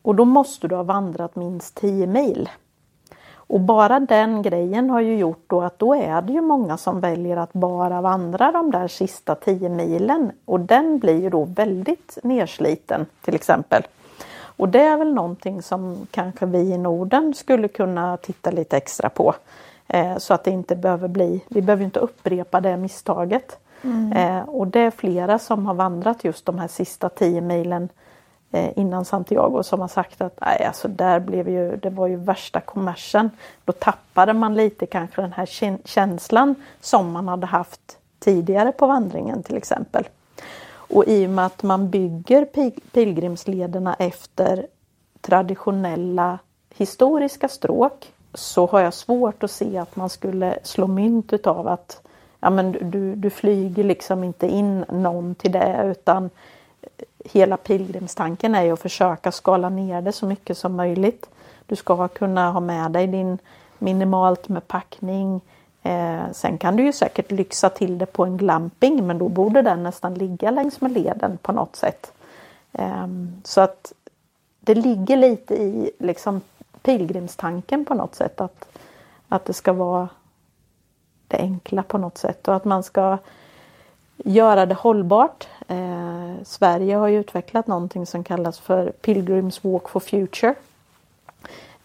Och 0.03 0.15
då 0.15 0.25
måste 0.25 0.69
du 0.69 0.75
ha 0.75 0.83
vandrat 0.83 1.37
minst 1.37 1.75
10 1.75 2.07
mil. 2.07 2.49
Och 3.49 3.61
bara 3.61 4.01
den 4.01 4.43
grejen 4.43 4.91
har 4.91 5.01
ju 5.01 5.19
gjort 5.19 5.45
då 5.47 5.63
att 5.63 5.79
då 5.79 5.95
är 5.95 6.23
det 6.23 6.33
ju 6.33 6.41
många 6.41 6.77
som 6.77 7.01
väljer 7.01 7.37
att 7.37 7.53
bara 7.53 8.01
vandra 8.01 8.53
de 8.53 8.71
där 8.71 8.89
sista 8.89 9.35
10 9.35 9.69
milen 9.69 10.33
och 10.45 10.61
den 10.61 10.99
blir 10.99 11.23
ju 11.23 11.31
då 11.31 11.45
väldigt 11.45 12.19
nersliten 12.23 13.07
till 13.25 13.35
exempel. 13.35 13.83
Och 14.39 14.69
det 14.69 14.81
är 14.81 14.97
väl 14.97 15.15
någonting 15.15 15.63
som 15.63 16.07
kanske 16.11 16.47
vi 16.47 16.59
i 16.59 16.79
Norden 16.79 17.35
skulle 17.35 17.69
kunna 17.69 18.17
titta 18.17 18.51
lite 18.51 18.77
extra 18.77 19.09
på. 19.09 19.35
Eh, 19.89 20.19
så 20.19 20.35
att 20.35 20.45
det 20.45 20.51
inte 20.51 20.77
behöver 20.77 21.09
bli, 21.09 21.41
vi 21.49 21.63
behöver 21.63 21.85
inte 21.85 22.01
upprepa 22.01 22.61
det 22.61 22.77
misstaget. 22.77 23.59
Mm. 23.87 24.13
Eh, 24.13 24.49
och 24.49 24.67
det 24.67 24.81
är 24.81 24.91
flera 24.91 25.39
som 25.39 25.67
har 25.67 25.75
vandrat 25.75 26.25
just 26.25 26.47
de 26.47 26.59
här 26.59 26.69
sista 26.69 27.09
tio 27.09 27.41
milen 27.41 27.89
Eh, 28.51 28.73
innan 28.77 29.05
Santiago 29.05 29.63
som 29.63 29.81
har 29.81 29.89
sagt 29.89 30.21
att 30.21 30.39
nej, 30.41 30.65
alltså 30.65 30.89
där 30.89 31.21
blev 31.21 31.49
ju, 31.49 31.77
det 31.77 31.91
var 31.91 32.07
ju 32.07 32.17
värsta 32.17 32.61
kommersen. 32.61 33.31
Då 33.65 33.73
tappade 33.73 34.33
man 34.33 34.55
lite 34.55 34.87
kanske 34.87 35.23
den 35.23 35.33
här 35.33 35.47
känslan 35.85 36.55
som 36.81 37.13
man 37.13 37.29
hade 37.29 37.47
haft 37.47 37.99
tidigare 38.19 38.73
på 38.73 38.87
vandringen 38.87 39.43
till 39.43 39.57
exempel. 39.57 40.09
Och 40.69 41.05
i 41.07 41.27
och 41.27 41.31
med 41.31 41.47
att 41.47 41.63
man 41.63 41.91
bygger 41.91 42.45
pilgrimslederna 42.93 43.95
efter 43.95 44.67
traditionella 45.21 46.39
historiska 46.75 47.49
stråk 47.49 48.13
så 48.35 48.67
har 48.67 48.81
jag 48.81 48.95
svårt 48.95 49.43
att 49.43 49.51
se 49.51 49.79
att 49.79 49.97
man 49.97 50.09
skulle 50.09 50.59
slå 50.63 50.87
mynt 50.87 51.33
utav 51.33 51.69
att 51.69 52.06
ja, 52.47 52.51
men 52.51 52.73
du, 52.91 53.15
du 53.15 53.31
flyger 53.31 53.85
liksom 53.85 54.25
inte 54.25 54.47
in 54.47 54.85
någon 54.89 55.35
till 55.35 55.53
det 55.53 55.83
utan 55.85 56.31
hela 57.25 57.57
pilgrimstanken 57.57 58.55
är 58.55 58.63
ju 58.63 58.73
att 58.73 58.81
försöka 58.81 59.33
skala 59.33 59.69
ner 59.69 60.03
det 60.03 60.13
så 60.13 60.27
mycket 60.27 60.59
som 60.59 60.77
möjligt. 60.77 61.31
Du 61.67 61.77
ska 61.77 62.09
kunna 62.09 62.51
ha 62.51 62.61
med 62.61 62.93
dig 62.93 63.07
din 63.07 63.39
minimalt 63.79 64.49
med 64.49 64.69
packning. 64.69 65.41
Eh, 65.83 66.23
sen 66.33 66.59
kan 66.59 66.77
du 66.77 66.83
ju 66.83 66.93
säkert 66.93 67.31
lyxa 67.31 67.71
till 67.71 67.99
det 67.99 68.07
på 68.07 68.25
en 68.25 68.37
glamping 68.37 69.07
men 69.07 69.19
då 69.19 69.29
borde 69.29 69.63
den 69.63 69.83
nästan 69.83 70.15
ligga 70.15 70.51
längs 70.51 70.81
med 70.81 70.93
leden 70.93 71.39
på 71.43 71.53
något 71.53 71.77
sätt. 71.77 72.13
Eh, 72.73 73.07
så 73.45 73.61
att 73.61 73.93
det 74.61 74.75
ligger 74.75 75.17
lite 75.17 75.55
i 75.55 75.91
liksom 75.99 76.41
pilgrimstanken 76.83 77.85
på 77.85 77.95
något 77.95 78.15
sätt 78.15 78.41
att, 78.41 78.69
att 79.29 79.45
det 79.45 79.53
ska 79.53 79.73
vara 79.73 80.09
det 81.29 81.37
enkla 81.37 81.83
på 81.83 81.99
något 81.99 82.19
sätt 82.19 82.49
och 82.49 82.55
att 82.55 82.65
man 82.65 82.83
ska 82.83 83.19
göra 84.17 84.67
det 84.67 84.75
hållbart. 84.75 85.49
Eh, 85.69 86.35
Sverige 86.45 86.97
har 86.97 87.09
ju 87.09 87.21
utvecklat 87.21 87.67
någonting 87.67 88.07
som 88.07 88.25
kallas 88.25 88.59
för 88.59 88.91
Pilgrims 88.91 89.65
Walk 89.65 89.89
for 89.89 90.01
Future. 90.01 90.55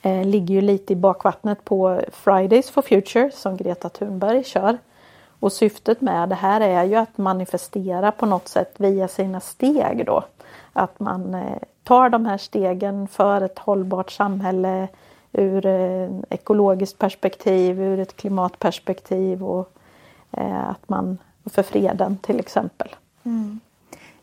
Eh, 0.01 0.25
ligger 0.25 0.55
ju 0.55 0.61
lite 0.61 0.93
i 0.93 0.95
bakvattnet 0.95 1.65
på 1.65 2.01
Fridays 2.11 2.69
for 2.69 2.81
Future 2.81 3.31
som 3.31 3.57
Greta 3.57 3.89
Thunberg 3.89 4.43
kör. 4.43 4.77
Och 5.39 5.51
syftet 5.51 6.01
med 6.01 6.29
det 6.29 6.35
här 6.35 6.61
är 6.61 6.83
ju 6.83 6.95
att 6.95 7.17
manifestera 7.17 8.11
på 8.11 8.25
något 8.25 8.47
sätt 8.47 8.73
via 8.77 9.07
sina 9.07 9.39
steg 9.39 10.05
då. 10.05 10.23
Att 10.73 10.99
man 10.99 11.33
eh, 11.33 11.57
tar 11.83 12.09
de 12.09 12.25
här 12.25 12.37
stegen 12.37 13.07
för 13.07 13.41
ett 13.41 13.59
hållbart 13.59 14.11
samhälle 14.11 14.87
ur 15.33 15.65
ett 15.65 16.25
ekologiskt 16.29 16.97
perspektiv, 16.97 17.81
ur 17.81 17.99
ett 17.99 18.15
klimatperspektiv 18.15 19.43
och 19.43 19.73
eh, 20.31 20.69
att 20.69 20.89
man 20.89 21.17
för 21.45 21.63
freden 21.63 22.17
till 22.17 22.39
exempel. 22.39 22.95
Mm. 23.23 23.59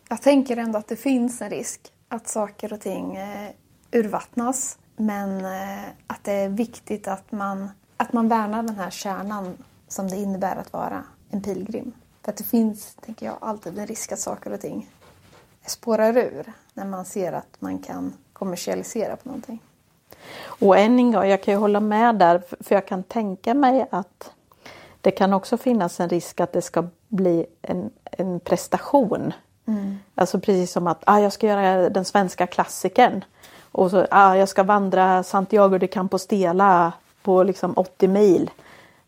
Jag 0.08 0.22
tänker 0.22 0.56
ändå 0.56 0.78
att 0.78 0.88
det 0.88 0.96
finns 0.96 1.42
en 1.42 1.50
risk 1.50 1.92
att 2.08 2.28
saker 2.28 2.72
och 2.72 2.80
ting 2.80 3.16
eh, 3.16 3.50
urvattnas 3.92 4.78
men 4.96 5.44
eh, 5.44 5.88
att 6.06 6.24
det 6.24 6.32
är 6.32 6.48
viktigt 6.48 7.08
att 7.08 7.32
man, 7.32 7.70
att 7.96 8.12
man 8.12 8.28
värnar 8.28 8.62
den 8.62 8.76
här 8.76 8.90
kärnan 8.90 9.56
som 9.88 10.08
det 10.08 10.16
innebär 10.16 10.56
att 10.56 10.72
vara 10.72 11.04
en 11.30 11.42
pilgrim. 11.42 11.92
För 12.22 12.32
att 12.32 12.38
det 12.38 12.44
finns, 12.44 12.94
tänker 12.94 13.26
jag, 13.26 13.36
alltid 13.40 13.78
en 13.78 13.86
risk 13.86 14.12
att 14.12 14.18
saker 14.18 14.52
och 14.52 14.60
ting 14.60 14.90
spårar 15.66 16.16
ur 16.16 16.52
när 16.74 16.84
man 16.84 17.04
ser 17.04 17.32
att 17.32 17.60
man 17.60 17.78
kan 17.78 18.12
kommersialisera 18.32 19.16
på 19.16 19.28
någonting. 19.28 19.62
Och 20.44 20.78
än 20.78 20.98
en 20.98 21.12
gång, 21.12 21.26
jag 21.26 21.42
kan 21.42 21.54
ju 21.54 21.60
hålla 21.60 21.80
med 21.80 22.14
där 22.14 22.42
för 22.60 22.74
jag 22.74 22.86
kan 22.86 23.02
tänka 23.02 23.54
mig 23.54 23.86
att 23.90 24.30
det 25.00 25.10
kan 25.10 25.34
också 25.34 25.56
finnas 25.56 26.00
en 26.00 26.08
risk 26.08 26.40
att 26.40 26.52
det 26.52 26.62
ska 26.62 26.84
bli 27.08 27.46
en, 27.62 27.90
en 28.04 28.40
prestation. 28.40 29.32
Mm. 29.66 29.98
Alltså 30.14 30.40
precis 30.40 30.72
som 30.72 30.86
att 30.86 31.02
ah, 31.06 31.18
jag 31.18 31.32
ska 31.32 31.46
göra 31.46 31.88
den 31.90 32.04
svenska 32.04 32.46
klassikern. 32.46 33.24
Och 33.72 33.90
så, 33.90 34.06
ah, 34.10 34.34
jag 34.34 34.48
ska 34.48 34.62
vandra 34.62 35.22
Santiago 35.22 35.78
de 35.78 35.86
Compostela 35.88 36.92
på 37.22 37.42
liksom 37.42 37.72
80 37.76 38.08
mil. 38.08 38.50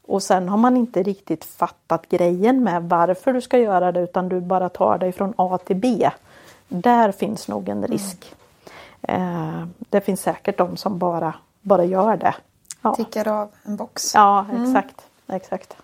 Och 0.06 0.22
sen 0.22 0.48
har 0.48 0.56
man 0.56 0.76
inte 0.76 1.02
riktigt 1.02 1.44
fattat 1.44 2.08
grejen 2.08 2.64
med 2.64 2.82
varför 2.82 3.32
du 3.32 3.40
ska 3.40 3.58
göra 3.58 3.92
det 3.92 4.00
utan 4.00 4.28
du 4.28 4.40
bara 4.40 4.68
tar 4.68 4.98
dig 4.98 5.12
från 5.12 5.34
A 5.36 5.58
till 5.64 5.76
B. 5.76 6.10
Där 6.68 7.12
finns 7.12 7.48
nog 7.48 7.68
en 7.68 7.86
risk. 7.86 8.26
Mm. 8.26 8.39
Eh, 9.02 9.66
det 9.78 10.00
finns 10.00 10.20
säkert 10.20 10.58
de 10.58 10.76
som 10.76 10.98
bara, 10.98 11.34
bara 11.60 11.84
gör 11.84 12.16
det. 12.16 12.34
Ja. 12.82 12.94
Tickar 12.94 13.28
av 13.28 13.50
en 13.62 13.76
box. 13.76 14.14
Ja, 14.14 14.46
mm. 14.50 14.62
exakt. 14.62 15.06
Mm. 15.26 15.36
exakt. 15.36 15.76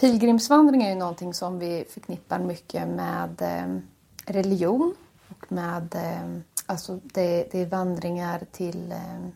Pilgrimsvandring 0.00 0.82
är 0.82 0.88
ju 0.88 0.94
någonting 0.94 1.34
som 1.34 1.58
vi 1.58 1.84
förknippar 1.90 2.38
mycket 2.38 2.88
med 2.88 3.42
eh, 3.42 3.80
religion 4.26 4.94
och 5.28 5.52
med 5.52 5.94
eh, 5.94 6.40
alltså 6.66 7.00
det, 7.02 7.48
det 7.52 7.60
är 7.60 7.66
vandringar 7.66 8.42
till, 8.52 8.92
eh, 8.92 9.28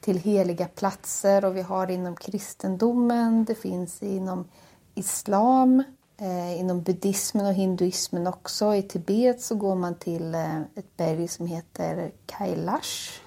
till 0.00 0.18
heliga 0.18 0.68
platser 0.68 1.44
och 1.44 1.56
vi 1.56 1.62
har 1.62 1.86
det 1.86 1.94
inom 1.94 2.16
kristendomen, 2.16 3.44
det 3.44 3.54
finns 3.54 4.02
inom 4.02 4.44
islam, 4.94 5.82
Eh, 6.20 6.60
inom 6.60 6.82
buddhismen 6.82 7.46
och 7.46 7.54
hinduismen 7.54 8.26
också. 8.26 8.74
I 8.74 8.82
Tibet 8.82 9.40
så 9.40 9.54
går 9.54 9.74
man 9.74 9.94
till 9.94 10.34
eh, 10.34 10.60
ett 10.60 10.96
berg 10.96 11.28
som 11.28 11.46
heter 11.46 12.10
Kailash, 12.26 13.20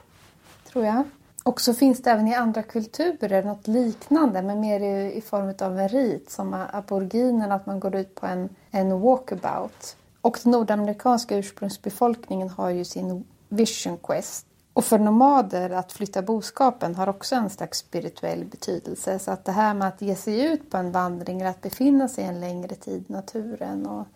tror 0.72 0.86
jag. 0.86 1.04
Och 1.44 1.62
så 1.62 1.74
finns 1.74 2.02
det 2.02 2.12
även 2.12 2.28
i 2.28 2.36
andra 2.36 2.64
kulturer 2.64 3.44
något 3.44 3.68
liknande 3.68 4.42
men 4.42 4.60
mer 4.60 4.80
i, 4.80 5.14
i 5.14 5.22
form 5.22 5.54
av 5.60 5.80
en 5.80 5.90
rit 5.90 6.32
som 6.32 6.66
aboriginerna, 6.74 7.56
att 7.56 7.66
man 7.66 7.80
går 7.80 7.96
ut 7.96 8.16
på 8.16 8.26
en, 8.26 8.50
en 8.72 9.00
walkabout. 9.00 9.96
Och 10.22 10.40
den 10.44 10.52
nordamerikanska 10.52 11.38
ursprungsbefolkningen 11.38 12.50
har 12.50 12.70
ju 12.70 12.86
sin 12.86 13.24
vision 13.50 13.98
quest. 13.98 14.46
Och 14.74 14.84
för 14.86 15.00
nomader 15.00 15.70
att 15.70 15.92
flytta 15.92 16.22
boskapen 16.22 16.96
har 16.96 17.10
också 17.10 17.36
en 17.36 17.50
slags 17.50 17.78
spirituell 17.78 18.46
betydelse. 18.46 19.20
Så 19.20 19.32
att 19.32 19.46
det 19.46 19.52
här 19.52 19.74
med 19.74 19.88
att 19.88 20.02
ge 20.02 20.16
sig 20.16 20.46
ut 20.46 20.72
på 20.72 20.78
en 20.78 20.92
vandring 20.92 21.42
eller 21.42 21.50
att 21.50 21.62
befinna 21.62 22.08
sig 22.08 22.24
en 22.24 22.40
längre 22.40 22.76
tid 22.76 23.06
i 23.10 23.14
naturen. 23.14 23.86
Och 23.86 24.08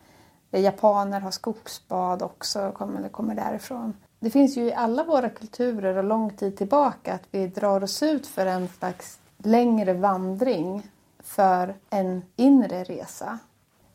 japaner 0.52 1.20
har 1.20 1.32
skogsbad 1.32 2.22
också, 2.22 2.72
kommer, 2.72 3.10
kommer 3.10 3.36
därifrån. 3.36 3.94
Det 4.20 4.30
finns 4.30 4.58
ju 4.58 4.66
i 4.66 4.74
alla 4.74 5.04
våra 5.04 5.30
kulturer 5.30 5.98
och 5.98 6.04
lång 6.04 6.30
tid 6.30 6.58
tillbaka 6.58 7.14
att 7.14 7.28
vi 7.32 7.48
drar 7.48 7.84
oss 7.84 8.04
ut 8.04 8.28
för 8.28 8.46
en 8.46 8.68
slags 8.68 9.20
längre 9.38 9.94
vandring 9.94 10.92
för 11.24 11.76
en 11.90 12.22
inre 12.36 12.84
resa. 12.84 13.40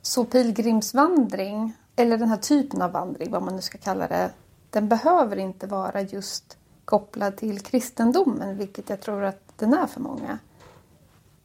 Så 0.03 0.25
pilgrimsvandring, 0.25 1.73
eller 1.96 2.18
den 2.18 2.29
här 2.29 2.37
typen 2.37 2.83
av 2.83 2.92
vandring, 2.92 3.31
vad 3.31 3.42
man 3.42 3.57
nu 3.57 3.62
ska 3.62 3.79
kalla 3.79 4.09
det, 4.09 4.31
den 4.70 4.88
behöver 4.88 5.37
inte 5.37 5.66
vara 5.66 6.00
just 6.00 6.56
kopplad 6.85 7.37
till 7.37 7.61
kristendomen, 7.61 8.56
vilket 8.56 8.90
jag 8.90 9.00
tror 9.00 9.24
att 9.24 9.52
den 9.56 9.74
är 9.74 9.87
för 9.87 10.00
många. 10.00 10.38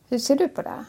Hur 0.10 0.20
ser 0.20 0.36
du 0.36 0.48
på 0.48 0.62
det? 0.62 0.86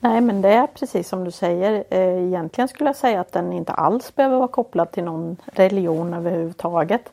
Nej 0.00 0.20
men 0.20 0.42
det 0.42 0.48
är 0.48 0.66
precis 0.66 1.08
som 1.08 1.24
du 1.24 1.30
säger. 1.30 1.84
Eh, 1.90 2.26
egentligen 2.26 2.68
skulle 2.68 2.88
jag 2.88 2.96
säga 2.96 3.20
att 3.20 3.32
den 3.32 3.52
inte 3.52 3.72
alls 3.72 4.14
behöver 4.14 4.36
vara 4.36 4.48
kopplad 4.48 4.92
till 4.92 5.04
någon 5.04 5.36
religion 5.46 6.14
överhuvudtaget. 6.14 7.12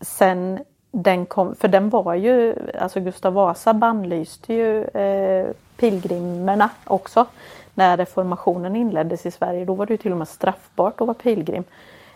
Sen 0.00 0.58
den 0.90 1.26
kom, 1.26 1.54
för 1.54 1.68
den 1.68 1.90
var 1.90 2.14
ju, 2.14 2.54
alltså 2.78 3.00
Gustav 3.00 3.32
Vasa 3.32 3.74
bannlyste 3.74 4.54
ju 4.54 4.84
eh, 4.84 5.50
pilgrimerna 5.76 6.70
också. 6.84 7.26
När 7.74 7.96
reformationen 7.96 8.76
inleddes 8.76 9.26
i 9.26 9.30
Sverige 9.30 9.64
då 9.64 9.74
var 9.74 9.86
det 9.86 9.92
ju 9.92 9.96
till 9.96 10.12
och 10.12 10.18
med 10.18 10.28
straffbart 10.28 11.00
att 11.00 11.06
vara 11.06 11.14
pilgrim. 11.14 11.64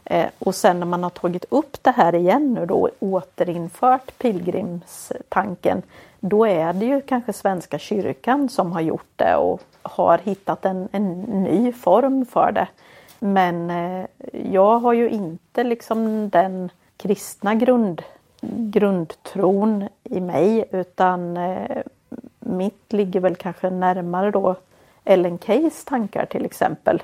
Eh, 0.04 0.26
och 0.38 0.54
sen 0.54 0.80
när 0.80 0.86
man 0.86 1.02
har 1.02 1.10
tagit 1.10 1.44
upp 1.48 1.82
det 1.82 1.90
här 1.90 2.14
igen 2.14 2.54
nu 2.54 2.66
då 2.66 2.76
och 2.76 2.90
återinfört 3.00 4.18
pilgrimstanken 4.18 5.82
då 6.20 6.46
är 6.46 6.72
det 6.72 6.86
ju 6.86 7.00
kanske 7.00 7.32
Svenska 7.32 7.78
kyrkan 7.78 8.48
som 8.48 8.72
har 8.72 8.80
gjort 8.80 9.12
det 9.16 9.36
och 9.36 9.60
har 9.82 10.18
hittat 10.18 10.64
en, 10.64 10.88
en 10.92 11.20
ny 11.20 11.72
form 11.72 12.26
för 12.26 12.52
det. 12.52 12.68
Men 13.18 13.70
eh, 13.70 14.06
jag 14.52 14.78
har 14.78 14.92
ju 14.92 15.10
inte 15.10 15.64
liksom 15.64 16.28
den 16.30 16.70
kristna 16.96 17.54
grund, 17.54 18.02
grundtron 18.56 19.88
i 20.04 20.20
mig 20.20 20.64
utan 20.70 21.36
eh, 21.36 21.82
mitt 22.40 22.92
ligger 22.92 23.20
väl 23.20 23.36
kanske 23.36 23.70
närmare 23.70 24.30
då 24.30 24.56
Ellen 25.04 25.38
Keys 25.38 25.84
tankar 25.84 26.26
till 26.26 26.44
exempel. 26.44 27.02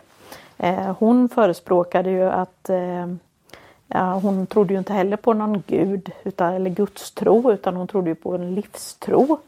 Eh, 0.63 0.97
hon 0.99 1.29
förespråkade 1.29 2.11
ju 2.11 2.23
att 2.23 2.71
eh, 2.71 3.07
Ja, 3.93 4.13
hon 4.23 4.47
trodde 4.47 4.73
ju 4.73 4.79
inte 4.79 4.93
heller 4.93 5.17
på 5.17 5.33
någon 5.33 5.63
gud 5.67 6.13
utan, 6.25 6.55
eller 6.55 6.71
gudstro 6.71 7.53
utan 7.53 7.77
hon 7.77 7.87
trodde 7.87 8.11
ju 8.11 8.15
på 8.15 8.35
en 8.35 8.55
livstro. 8.55 9.39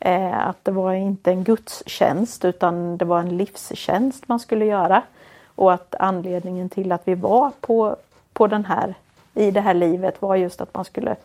Eh, 0.00 0.48
att 0.48 0.64
det 0.64 0.70
var 0.70 0.92
inte 0.92 1.30
en 1.30 1.44
gudstjänst 1.44 2.44
utan 2.44 2.96
det 2.96 3.04
var 3.04 3.20
en 3.20 3.36
livstjänst 3.36 4.28
man 4.28 4.40
skulle 4.40 4.64
göra. 4.64 5.02
Och 5.46 5.72
att 5.72 5.94
anledningen 5.98 6.68
till 6.68 6.92
att 6.92 7.02
vi 7.04 7.14
var 7.14 7.52
på, 7.60 7.96
på 8.32 8.46
den 8.46 8.64
här, 8.64 8.94
i 9.34 9.50
det 9.50 9.60
här 9.60 9.74
livet 9.74 10.22
var 10.22 10.36
just 10.36 10.60
att 10.60 10.74
man 10.74 10.84
skulle 10.84 11.16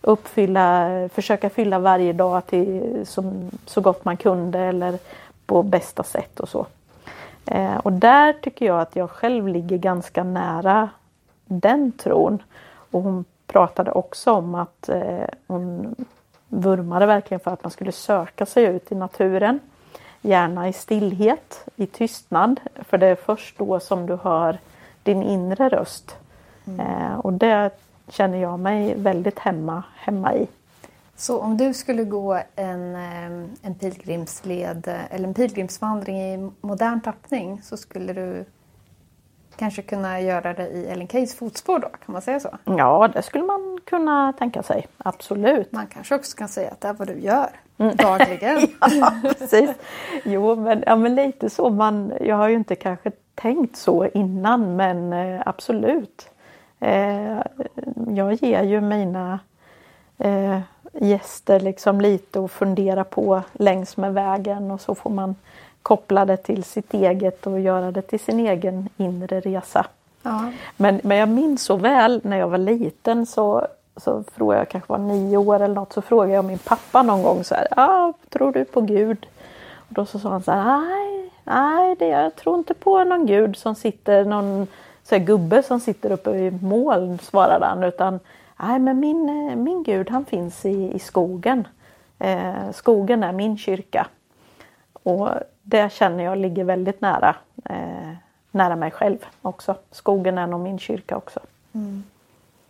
uppfylla, 0.00 0.88
försöka 1.12 1.50
fylla 1.50 1.78
varje 1.78 2.12
dag 2.12 2.46
till 2.46 3.00
som, 3.06 3.50
så 3.66 3.80
gott 3.80 4.04
man 4.04 4.16
kunde 4.16 4.58
eller 4.58 4.98
på 5.46 5.62
bästa 5.62 6.02
sätt 6.02 6.40
och 6.40 6.48
så. 6.48 6.66
Eh, 7.46 7.76
och 7.76 7.92
där 7.92 8.32
tycker 8.32 8.66
jag 8.66 8.80
att 8.80 8.96
jag 8.96 9.10
själv 9.10 9.48
ligger 9.48 9.78
ganska 9.78 10.24
nära 10.24 10.88
den 11.44 11.92
tron. 11.92 12.42
Och 12.90 13.02
hon 13.02 13.24
pratade 13.46 13.92
också 13.92 14.32
om 14.32 14.54
att 14.54 14.88
eh, 14.88 15.24
hon 15.46 15.94
vurmade 16.48 17.06
verkligen 17.06 17.40
för 17.40 17.50
att 17.50 17.62
man 17.62 17.70
skulle 17.70 17.92
söka 17.92 18.46
sig 18.46 18.64
ut 18.64 18.92
i 18.92 18.94
naturen. 18.94 19.60
Gärna 20.22 20.68
i 20.68 20.72
stillhet, 20.72 21.64
i 21.76 21.86
tystnad. 21.86 22.60
För 22.74 22.98
det 22.98 23.06
är 23.06 23.14
först 23.14 23.58
då 23.58 23.80
som 23.80 24.06
du 24.06 24.16
hör 24.16 24.58
din 25.02 25.22
inre 25.22 25.68
röst. 25.68 26.16
Mm. 26.66 26.80
Eh, 26.80 27.18
och 27.18 27.32
det 27.32 27.70
känner 28.08 28.38
jag 28.38 28.58
mig 28.58 28.94
väldigt 28.94 29.38
hemma, 29.38 29.82
hemma 29.96 30.34
i. 30.34 30.46
Så 31.16 31.40
om 31.40 31.56
du 31.56 31.74
skulle 31.74 32.04
gå 32.04 32.38
en, 32.56 32.94
eh, 32.96 33.48
en 33.62 33.74
pilgrimsled 33.80 34.88
eller 35.10 35.28
en 35.28 35.34
pilgrimsvandring 35.34 36.20
i 36.20 36.50
modern 36.60 37.00
tappning 37.00 37.62
så 37.62 37.76
skulle 37.76 38.12
du 38.12 38.44
kanske 39.56 39.82
kunna 39.82 40.20
göra 40.20 40.52
det 40.52 40.68
i 40.68 40.86
Ellen 40.86 41.08
Keys 41.08 41.34
fotspår 41.34 41.78
då, 41.78 41.88
kan 41.88 42.12
man 42.12 42.22
säga 42.22 42.40
så? 42.40 42.48
Ja, 42.64 43.08
det 43.14 43.22
skulle 43.22 43.44
man 43.44 43.78
kunna 43.84 44.32
tänka 44.32 44.62
sig. 44.62 44.86
Absolut. 44.98 45.72
Man 45.72 45.86
kanske 45.86 46.14
också 46.14 46.36
kan 46.36 46.48
säga 46.48 46.70
att 46.70 46.80
det 46.80 46.88
är 46.88 46.92
vad 46.92 47.08
du 47.08 47.20
gör 47.20 47.48
mm. 47.78 47.96
dagligen. 47.96 48.68
ja, 48.80 49.12
precis. 49.38 49.70
Jo, 50.24 50.56
men, 50.56 50.82
ja, 50.86 50.96
men 50.96 51.14
lite 51.14 51.50
så. 51.50 51.70
Man, 51.70 52.12
jag 52.20 52.36
har 52.36 52.48
ju 52.48 52.54
inte 52.54 52.74
kanske 52.74 53.10
tänkt 53.34 53.76
så 53.76 54.06
innan, 54.14 54.76
men 54.76 55.12
eh, 55.12 55.42
absolut. 55.46 56.30
Eh, 56.80 57.42
jag 58.08 58.34
ger 58.34 58.62
ju 58.62 58.80
mina 58.80 59.38
eh, 60.18 60.58
gäster 60.92 61.60
liksom 61.60 62.00
lite 62.00 62.44
att 62.44 62.50
fundera 62.50 63.04
på 63.04 63.42
längs 63.52 63.96
med 63.96 64.14
vägen 64.14 64.70
och 64.70 64.80
så 64.80 64.94
får 64.94 65.10
man 65.10 65.34
koppla 65.82 66.24
det 66.24 66.36
till 66.36 66.64
sitt 66.64 66.94
eget 66.94 67.46
och 67.46 67.60
göra 67.60 67.92
det 67.92 68.02
till 68.02 68.20
sin 68.20 68.40
egen 68.40 68.88
inre 68.96 69.40
resa. 69.40 69.86
Ja. 70.22 70.52
Men, 70.76 71.00
men 71.04 71.16
jag 71.16 71.28
minns 71.28 71.62
så 71.62 71.76
väl 71.76 72.20
när 72.24 72.36
jag 72.36 72.48
var 72.48 72.58
liten 72.58 73.26
så, 73.26 73.66
så 73.96 74.24
frågade 74.34 74.60
jag, 74.60 74.68
kanske 74.68 74.92
var 74.92 74.98
nio 74.98 75.36
år 75.36 75.60
eller 75.60 75.74
något, 75.74 75.92
så 75.92 76.02
frågade 76.02 76.32
jag 76.32 76.44
min 76.44 76.58
pappa 76.58 77.02
någon 77.02 77.22
gång 77.22 77.44
så 77.44 77.54
här, 77.54 77.66
ah, 77.76 78.12
tror 78.28 78.52
du 78.52 78.64
på 78.64 78.80
Gud? 78.80 79.26
Och 79.76 79.94
då 79.94 80.06
så 80.06 80.18
sa 80.18 80.28
han 80.28 80.42
så 80.42 80.52
här, 80.52 80.64
nej, 80.64 81.30
nej 81.44 81.96
det, 81.98 82.06
jag 82.06 82.36
tror 82.36 82.58
inte 82.58 82.74
på 82.74 83.04
någon 83.04 83.26
Gud 83.26 83.56
som 83.56 83.74
sitter, 83.74 84.24
någon 84.24 84.66
så 85.04 85.14
här, 85.14 85.22
gubbe 85.24 85.62
som 85.62 85.80
sitter 85.80 86.12
uppe 86.12 86.30
i 86.30 86.50
moln, 86.50 87.18
svarade 87.18 87.66
han, 87.66 87.84
utan 87.84 88.20
nej 88.56 88.78
men 88.78 89.00
min, 89.00 89.24
min 89.64 89.82
Gud 89.82 90.10
han 90.10 90.24
finns 90.24 90.64
i, 90.64 90.92
i 90.94 90.98
skogen. 90.98 91.68
Eh, 92.18 92.70
skogen 92.72 93.22
är 93.22 93.32
min 93.32 93.58
kyrka. 93.58 94.06
Och 94.92 95.28
det 95.62 95.92
känner 95.92 96.24
jag 96.24 96.38
ligger 96.38 96.64
väldigt 96.64 97.00
nära, 97.00 97.36
eh, 97.64 98.12
nära 98.50 98.76
mig 98.76 98.90
själv 98.90 99.18
också. 99.42 99.76
Skogen 99.90 100.38
är 100.38 100.46
nog 100.46 100.60
min 100.60 100.78
kyrka 100.78 101.16
också. 101.16 101.40
Mm. 101.72 102.04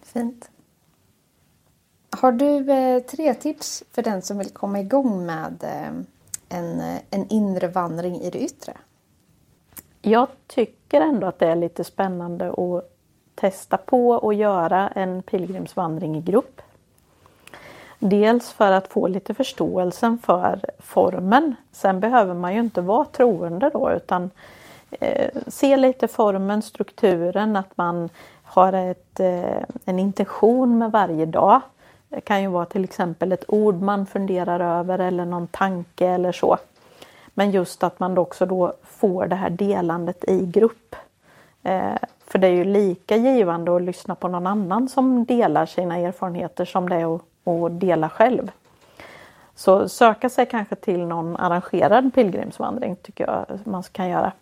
Fint. 0.03 0.51
Har 2.11 2.32
du 2.32 2.72
eh, 2.72 3.03
tre 3.03 3.34
tips 3.34 3.84
för 3.93 4.03
den 4.03 4.22
som 4.22 4.39
vill 4.39 4.51
komma 4.51 4.80
igång 4.80 5.26
med 5.26 5.64
eh, 5.64 5.93
en, 6.59 6.80
eh, 6.80 7.01
en 7.11 7.28
inre 7.28 7.68
vandring 7.68 8.20
i 8.20 8.30
det 8.30 8.39
yttre? 8.39 8.72
Jag 10.03 10.28
tycker 10.47 11.01
ändå 11.01 11.26
att 11.26 11.39
det 11.39 11.47
är 11.47 11.57
lite 11.57 11.84
spännande 11.84 12.49
att 12.51 12.95
testa 13.37 13.76
på 13.76 14.11
och 14.11 14.34
göra 14.34 14.89
en 14.89 15.22
pilgrimsvandring 15.22 16.16
i 16.16 16.20
grupp. 16.20 16.61
Dels 17.99 18.53
för 18.53 18.72
att 18.72 18.89
få 18.89 19.07
lite 19.07 19.34
förståelsen 19.34 20.18
för 20.18 20.61
formen. 20.78 21.55
Sen 21.72 22.01
behöver 22.01 22.34
man 22.34 22.55
ju 22.55 22.61
inte 22.61 22.80
vara 22.80 23.05
troende 23.05 23.70
då 23.70 23.93
utan 23.93 24.30
eh, 24.91 25.30
se 25.47 25.76
lite 25.76 26.09
formen, 26.09 26.62
strukturen, 26.62 27.57
att 27.57 27.76
man 27.76 28.09
har 28.43 28.72
ett, 28.72 29.20
eh, 29.20 29.62
en 29.84 29.99
intention 29.99 30.78
med 30.78 30.93
varje 30.93 31.26
dag. 31.26 31.61
Det 32.09 32.20
kan 32.20 32.43
ju 32.43 32.49
vara 32.49 32.66
till 32.66 32.84
exempel 32.84 33.32
ett 33.32 33.45
ord 33.49 33.82
man 33.82 34.07
funderar 34.07 34.78
över 34.78 34.99
eller 34.99 35.24
någon 35.24 35.47
tanke 35.47 36.07
eller 36.07 36.32
så. 36.32 36.59
Men 37.34 37.51
just 37.51 37.82
att 37.82 38.01
man 38.01 38.18
också 38.18 38.47
då 38.47 38.72
får 38.82 39.26
det 39.26 39.37
här 39.37 39.51
delandet 39.51 40.24
i 40.28 40.47
grupp. 40.47 40.97
Eh, 41.66 41.96
för 42.26 42.38
det 42.38 42.46
är 42.46 42.52
ju 42.52 42.64
lika 42.64 43.16
givande 43.16 43.76
att 43.76 43.82
lyssna 43.82 44.14
på 44.14 44.28
någon 44.28 44.46
annan 44.46 44.88
som 44.88 45.24
delar 45.24 45.66
sina 45.66 45.96
erfarenheter 45.96 46.64
som 46.64 46.88
det 46.88 46.96
är 46.96 47.14
att 47.14 47.80
dela 47.80 48.08
själv. 48.08 48.50
Så 49.54 49.88
söka 49.88 50.28
sig 50.28 50.46
kanske 50.46 50.74
till 50.74 51.06
någon 51.06 51.36
arrangerad 51.36 52.14
pilgrimsvandring 52.14 52.96
tycker 52.96 53.26
jag 53.26 53.58
man 53.64 53.82
kan 53.82 54.08
göra. 54.08 54.32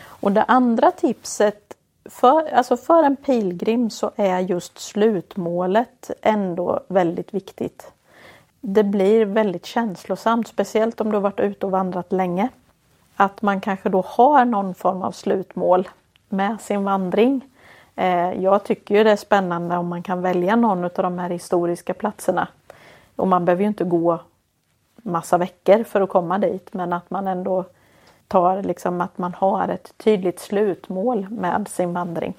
Och 0.00 0.32
det 0.32 0.42
andra 0.42 0.90
tipset 0.90 1.74
för, 2.04 2.52
alltså 2.52 2.76
för 2.76 3.02
en 3.02 3.16
pilgrim 3.16 3.90
så 3.90 4.10
är 4.16 4.38
just 4.38 4.78
slutmålet 4.78 6.10
ändå 6.22 6.80
väldigt 6.88 7.34
viktigt. 7.34 7.92
Det 8.60 8.84
blir 8.84 9.24
väldigt 9.24 9.66
känslosamt, 9.66 10.48
speciellt 10.48 11.00
om 11.00 11.10
du 11.10 11.16
har 11.16 11.22
varit 11.22 11.40
ute 11.40 11.66
och 11.66 11.72
vandrat 11.72 12.12
länge. 12.12 12.48
Att 13.16 13.42
man 13.42 13.60
kanske 13.60 13.88
då 13.88 14.04
har 14.06 14.44
någon 14.44 14.74
form 14.74 15.02
av 15.02 15.12
slutmål 15.12 15.88
med 16.28 16.60
sin 16.60 16.84
vandring. 16.84 17.44
Eh, 17.96 18.32
jag 18.32 18.64
tycker 18.64 18.94
ju 18.94 19.04
det 19.04 19.10
är 19.10 19.16
spännande 19.16 19.76
om 19.76 19.88
man 19.88 20.02
kan 20.02 20.22
välja 20.22 20.56
någon 20.56 20.84
av 20.84 20.90
de 20.94 21.18
här 21.18 21.30
historiska 21.30 21.94
platserna. 21.94 22.48
Och 23.16 23.28
man 23.28 23.44
behöver 23.44 23.62
ju 23.62 23.68
inte 23.68 23.84
gå 23.84 24.20
massa 24.96 25.38
veckor 25.38 25.84
för 25.84 26.00
att 26.00 26.08
komma 26.08 26.38
dit 26.38 26.72
men 26.72 26.92
att 26.92 27.10
man 27.10 27.26
ändå 27.28 27.64
tar 28.28 28.62
liksom 28.62 29.00
att 29.00 29.18
man 29.18 29.34
har 29.34 29.68
ett 29.68 29.92
tydligt 29.96 30.40
slutmål 30.40 31.26
med 31.30 31.68
sin 31.68 31.92
vandring. 31.92 32.34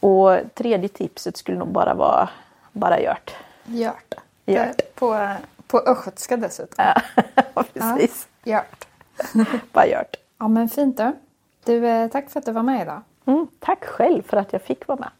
Och 0.00 0.38
tredje 0.54 0.88
tipset 0.88 1.36
skulle 1.36 1.58
nog 1.58 1.68
bara 1.68 1.94
vara 1.94 2.28
bara 2.72 3.00
gjort. 3.00 3.34
Gjort. 3.64 4.14
Gjort. 4.46 4.94
På, 4.94 5.34
på 5.66 5.78
östgötska 5.78 6.36
dessutom. 6.36 6.84
Ja, 6.84 7.02
precis. 7.74 8.28
Ja, 8.44 8.64
gjort. 9.34 9.72
bara 9.72 9.86
gjort. 9.86 10.16
Ja 10.38 10.48
men 10.48 10.68
fint 10.68 10.96
då. 10.96 11.12
Du, 11.64 11.86
eh, 11.86 12.10
tack 12.10 12.30
för 12.30 12.40
att 12.40 12.46
du 12.46 12.52
var 12.52 12.62
med 12.62 12.82
idag. 12.82 13.02
Mm, 13.26 13.46
tack 13.58 13.84
själv 13.84 14.22
för 14.22 14.36
att 14.36 14.52
jag 14.52 14.62
fick 14.62 14.88
vara 14.88 14.98
med. 14.98 15.10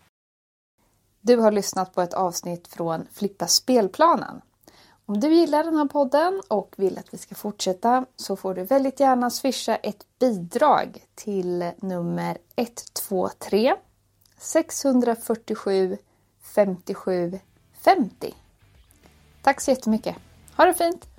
Du 1.21 1.37
har 1.37 1.53
lyssnat 1.53 1.95
på 1.95 2.03
ett 2.03 2.15
avsnitt 2.15 2.69
från 2.69 3.07
Flippa 3.13 3.47
spelplanen. 3.47 4.41
Om 5.07 5.21
du 5.21 5.35
gillar 5.35 5.65
den 5.65 5.77
här 5.77 5.85
podden 5.85 6.43
och 6.49 6.75
vill 6.77 6.99
att 6.99 7.15
vi 7.15 7.19
ska 7.19 7.35
fortsätta 7.35 8.07
så 8.17 8.37
får 8.37 8.55
du 8.55 8.63
väldigt 8.63 9.01
gärna 9.01 9.31
swisha 9.31 9.77
ett 9.77 10.07
bidrag 10.19 11.05
till 11.15 11.71
nummer 11.77 12.39
123 12.57 13.75
647 14.39 15.99
57 16.43 17.39
50. 17.73 18.35
Tack 19.43 19.61
så 19.61 19.71
jättemycket. 19.71 20.17
Ha 20.57 20.65
det 20.65 20.75
fint! 20.75 21.14